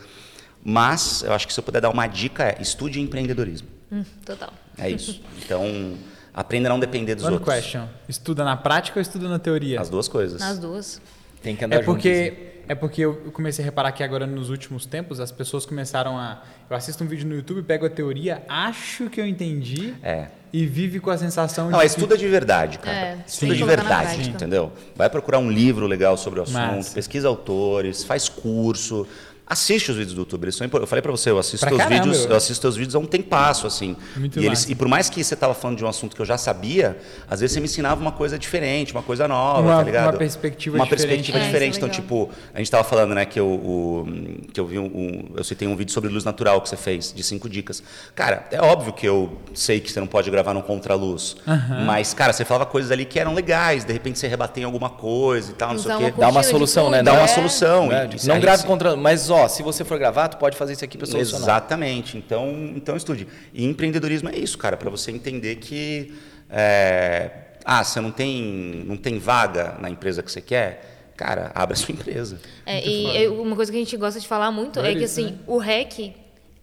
[0.64, 3.68] Mas eu acho que se eu puder dar uma dica é estude empreendedorismo.
[3.90, 4.52] Hum, total.
[4.78, 5.20] É isso.
[5.44, 5.94] Então,
[6.32, 7.54] aprenda a não depender dos One outros.
[7.54, 7.86] question.
[8.08, 9.80] Estuda na prática ou estuda na teoria?
[9.80, 10.40] As duas coisas.
[10.40, 11.00] Nas duas.
[11.42, 12.12] Tem que andar É juntos, né?
[12.30, 16.16] porque, é porque eu comecei a reparar que agora nos últimos tempos as pessoas começaram
[16.16, 16.42] a.
[16.70, 20.28] Eu assisto um vídeo no YouTube, pego a teoria, acho que eu entendi É.
[20.52, 21.84] e vive com a sensação Não, de.
[21.84, 22.96] é estuda de verdade, cara.
[22.96, 24.70] É, estuda de verdade, entendeu?
[24.94, 26.94] Vai procurar um livro legal sobre o assunto, Massa.
[26.94, 29.06] pesquisa autores, faz curso.
[29.52, 30.44] Assiste os vídeos do YouTube.
[30.44, 32.62] Eles são impor- eu falei pra você, eu assisto Pra teus caramba, vídeos, eu- assisto
[32.62, 33.94] teus vídeos há um tempasso, assim.
[34.16, 36.26] Muito e, eles, e por mais que você tava falando de um assunto que eu
[36.26, 36.96] já sabia,
[37.28, 40.04] às vezes você me ensinava uma coisa diferente, uma coisa nova, Uma- tá ligado?
[40.06, 41.06] uma perspectiva uma diferente.
[41.06, 41.76] perspectiva É, isso é diferente.
[41.76, 44.06] Então, tipo, a gente tava falando, né, que eu, o-
[44.54, 47.12] que eu vi um, um- eu citei um vídeo sobre luz natural que você fez,
[47.12, 47.82] de cinco dicas.
[48.14, 51.36] Cara, é óbvio que eu sei que você não pode gravar num contraluz,
[51.84, 54.88] mas, cara, você falava coisas ali que eram legais, de repente você rebater em alguma
[54.88, 56.14] coisa e tal, não sei Usar o quê.
[56.18, 57.02] Dá uma solução, né?
[57.02, 57.26] Dá uma é.
[57.26, 57.88] solução.
[57.88, 58.08] Né?
[58.22, 58.96] e- não grave você- contra.
[58.96, 61.42] Mas, ó, se você for gravar, tu pode fazer isso aqui pra solucionar.
[61.42, 62.16] Exatamente.
[62.16, 63.26] Então, então estude.
[63.52, 66.12] E empreendedorismo é isso, cara, para você entender que
[66.50, 67.30] é,
[67.64, 71.92] ah, você não tem não tem vaga na empresa que você quer, cara, abra sua
[71.92, 72.40] empresa.
[72.66, 75.10] É, e é uma coisa que a gente gosta de falar muito é que Flores,
[75.10, 75.38] assim, né?
[75.46, 76.14] o REC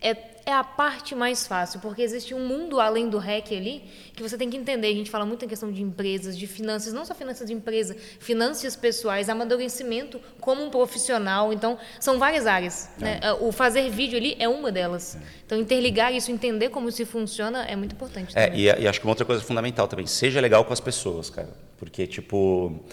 [0.02, 3.84] é, é a parte mais fácil, porque existe um mundo além do REC ali
[4.16, 4.88] que você tem que entender.
[4.88, 7.95] A gente fala muito em questão de empresas, de finanças, não só finanças de empresa,
[8.20, 11.54] finanças pessoais, amadurecimento como um profissional.
[11.54, 12.89] Então, são várias áreas.
[12.97, 13.20] né?
[13.41, 15.18] O fazer vídeo ali é uma delas.
[15.45, 18.38] Então, interligar isso, entender como isso funciona é muito importante.
[18.38, 21.30] É, e, e acho que uma outra coisa fundamental também, seja legal com as pessoas,
[21.30, 21.50] cara.
[21.78, 22.84] Porque, tipo,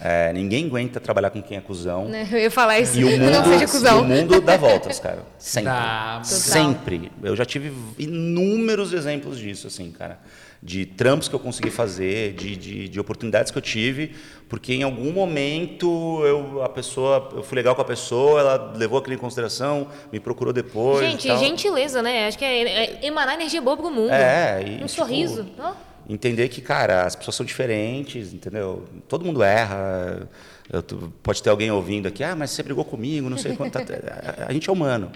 [0.00, 2.06] é, ninguém aguenta trabalhar com quem é cuzão.
[2.06, 2.28] Né?
[2.30, 2.98] Eu ia falar isso.
[2.98, 4.00] E o mundo, não seja e cuzão.
[4.02, 5.22] o mundo dá voltas, cara.
[5.38, 5.70] Sempre.
[5.70, 6.20] Dá.
[6.24, 7.12] Sempre.
[7.22, 10.18] Eu já tive inúmeros exemplos disso, assim, cara.
[10.62, 14.14] De trampos que eu consegui fazer, de, de, de oportunidades que eu tive,
[14.48, 18.98] porque em algum momento eu, a pessoa, eu fui legal com a pessoa, ela levou
[18.98, 21.06] aquilo em consideração, me procurou depois.
[21.06, 21.38] e Gente, tal.
[21.38, 22.26] gentileza, né?
[22.26, 24.10] Acho que é, é emanar energia boa pro mundo.
[24.10, 25.46] É, e, um tipo, sorriso.
[25.58, 25.72] Ó.
[26.08, 28.84] Entender que, cara, as pessoas são diferentes, entendeu?
[29.08, 30.28] Todo mundo erra.
[30.72, 33.72] Eu tu- pode ter alguém ouvindo aqui, ah, mas você brigou comigo, não sei quanto.
[33.72, 33.80] tá-
[34.44, 35.10] a, a gente é humano.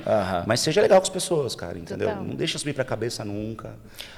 [0.46, 2.08] Mas seja legal com as pessoas, cara, entendeu?
[2.08, 2.24] Total.
[2.24, 3.74] Não deixa subir pra cabeça nunca.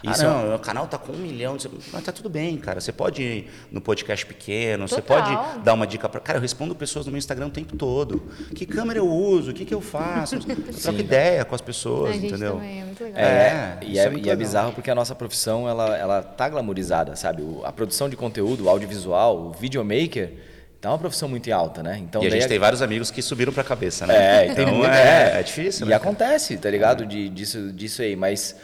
[0.07, 1.57] Ah, Isso é não, o canal tá com um milhão.
[1.57, 2.81] de- Mas tá tudo bem, cara.
[2.81, 5.23] Você pode ir no podcast pequeno, você Total.
[5.47, 6.21] pode dar uma dica pra.
[6.21, 8.23] Cara, eu respondo pessoas no meu Instagram o tempo todo.
[8.55, 9.51] Que câmera eu uso?
[9.53, 10.37] O que, que eu faço?
[10.73, 12.55] Eu troco ideia com as A pessoas, entendeu?
[12.55, 13.21] também, é muito legal.
[13.23, 16.49] É, É, e, é, é e é bizarro porque a nossa profissão ela, ela tá
[16.49, 17.43] glamourizada, sabe?
[17.43, 20.33] O- a produção de conteúdo, o audiovisual, o videomaker,
[20.83, 21.97] tá uma profissão muito em alta, né?
[21.99, 24.15] Então e a gente a- tem vários amigos que subiram pra cabeça, né?
[24.47, 25.95] É, tem então muito- é, é difícil, E né?
[25.95, 27.07] acontece, tá ligado?
[27.07, 28.57] De, disso, disso aí, mas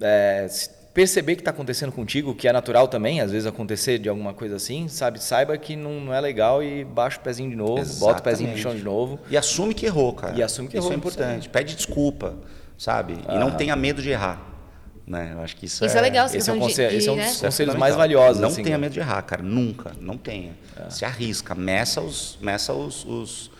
[0.00, 0.46] é,
[0.92, 4.56] perceber que tá acontecendo contigo, que é natural também, às vezes acontecer de alguma coisa
[4.56, 5.22] assim, sabe?
[5.22, 8.50] Saiba que não, não é legal e baixa o pezinho de novo, bota o pezinho
[8.50, 9.20] no chão de novo.
[9.30, 10.36] E assume que errou, cara.
[10.36, 11.48] E assume que isso errou, é importante.
[11.48, 12.34] Pede desculpa,
[12.76, 13.14] sabe?
[13.28, 14.51] E não tenha medo de errar.
[15.06, 15.32] Né?
[15.34, 17.12] Eu acho que isso, Isso é legal, essa Esse é, um conselho, de, esse é
[17.12, 18.40] um dos é conselhos mais valiosos.
[18.40, 18.82] Não assim, tenha né?
[18.82, 19.42] medo de errar, cara.
[19.42, 19.92] Nunca.
[20.00, 20.52] Não tenha.
[20.88, 21.54] Se arrisca.
[21.54, 23.50] Meça os, meça os, os,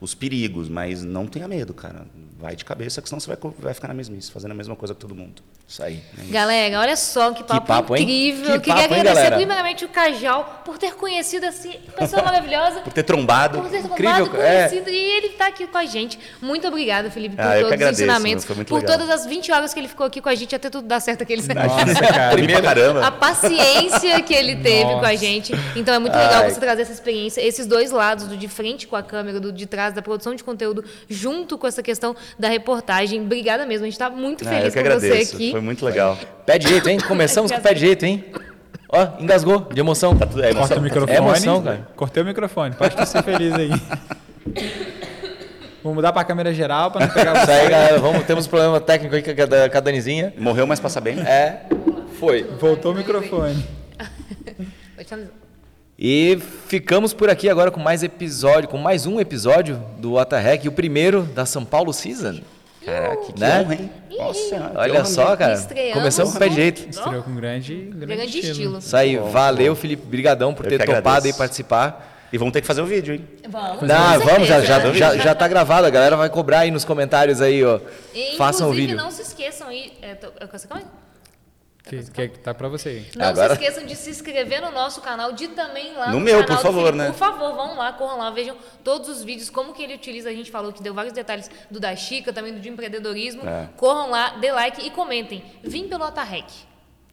[0.00, 2.06] os perigos, mas não tenha medo, cara.
[2.38, 4.94] Vai de cabeça, que senão você vai, vai ficar na mesmice, fazendo a mesma coisa
[4.94, 5.42] que todo mundo.
[5.68, 6.02] Isso aí.
[6.30, 8.02] Galera, olha só que papo, papo, hein?
[8.02, 8.46] incrível.
[8.46, 9.36] Que Eu queria papo, hein, agradecer galera?
[9.36, 12.80] primeiramente o Cajal por ter conhecido essa pessoa maravilhosa.
[12.82, 13.60] Por ter trombado.
[13.60, 14.68] Por ter Incrível, tomado, é.
[14.68, 16.18] conhecido, e ele está aqui com a gente.
[16.40, 18.98] Muito obrigada, Felipe, por Ah, que todos os agradeço, ensinamentos, foi muito por legal.
[18.98, 21.22] todas as 20 horas que ele ficou aqui com a gente, até tudo dar certo
[21.22, 21.54] aquele Nossa,
[21.94, 22.32] cara.
[22.32, 23.06] Primeiro, caramba.
[23.06, 25.16] a paciência que ele teve com a Nossa.
[25.18, 25.52] gente.
[25.76, 26.50] Então é muito legal Ai.
[26.50, 29.66] você trazer essa experiência, esses dois lados, do de frente com a câmera, do de
[29.66, 33.20] trás, da produção de conteúdo, junto com essa questão da reportagem.
[33.22, 35.34] Obrigada mesmo, a gente está muito Ah, feliz eu que com você agradeço.
[35.36, 35.50] aqui.
[35.52, 36.18] Foi muito legal.
[36.46, 36.98] Pé direito, hein?
[37.06, 38.24] Começamos com o pé direito, hein?
[38.92, 40.16] Ó, engasgou de emoção.
[40.16, 40.82] Tá tudo, é, Corta o emoção.
[40.82, 41.12] microfone.
[41.12, 41.88] É emoção, cara.
[41.94, 42.74] Cortei o microfone.
[42.74, 43.70] Pode ser feliz aí.
[45.82, 47.52] Vou mudar pra câmera geral pra não pegar Isso você.
[47.52, 47.98] aí, galera.
[47.98, 50.34] Vamos, temos um problema técnico aí com a, com a Danizinha.
[50.36, 51.20] Morreu, mas passa bem.
[51.20, 51.62] É,
[52.18, 52.42] foi.
[52.42, 53.64] Voltou o microfone.
[56.02, 60.72] E ficamos por aqui agora com mais episódio, com mais um episódio do Waterrec, o
[60.72, 62.40] primeiro da São Paulo Season.
[62.82, 63.60] Caraca, que Né?
[63.60, 63.90] honra, hein?
[64.16, 64.70] Nossa senhora.
[64.70, 65.52] que Olha só, cara.
[65.52, 66.88] Estreamos Começamos com o pé direito.
[66.88, 68.50] Estreou com grande, grande, Grande estilo.
[68.52, 68.78] estilo.
[68.78, 70.02] Isso aí, valeu, Felipe.
[70.06, 71.36] Brigadão por Eu ter topado agradeço.
[71.36, 72.28] e participar.
[72.32, 73.26] E vamos ter que fazer o vídeo, hein?
[73.50, 76.70] Vamos, Não, com vamos, já, já, já, já tá gravado, a galera vai cobrar aí
[76.70, 77.78] nos comentários aí, ó.
[78.14, 78.96] E, Façam o vídeo.
[78.96, 79.92] não se esqueçam aí.
[80.00, 80.46] É, tô, é,
[81.92, 82.02] aí.
[82.04, 83.06] Que, que tá pra você aí.
[83.16, 86.20] Não Agora- se esqueçam de se inscrever no nosso canal, de também lá No no,
[86.20, 86.98] meu, canal por favor, Felipe.
[86.98, 87.06] né?
[87.08, 90.32] Por favor, vão lá, corram lá, vejam todos os vídeos, como que ele utiliza, a
[90.32, 93.46] gente falou que deu vários detalhes do da Chica, também do de empreendedorismo.
[93.48, 93.68] É.
[93.76, 95.42] Corram lá, dê like e comentem.
[95.62, 96.46] Vim pelo Otarrec.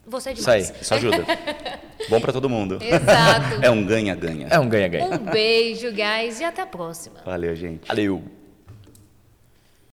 [0.10, 0.72] Você é Isso demais.
[0.72, 0.78] aí.
[0.82, 1.18] Isso ajuda.
[2.08, 2.78] Bom pra todo mundo.
[2.82, 3.60] Exato.
[3.62, 4.48] É um ganha-ganha.
[4.50, 5.06] É um ganha-ganha.
[5.06, 7.18] Um beijo, guys, e até a próxima.
[7.26, 7.86] Valeu, gente.
[7.88, 8.24] Valeu.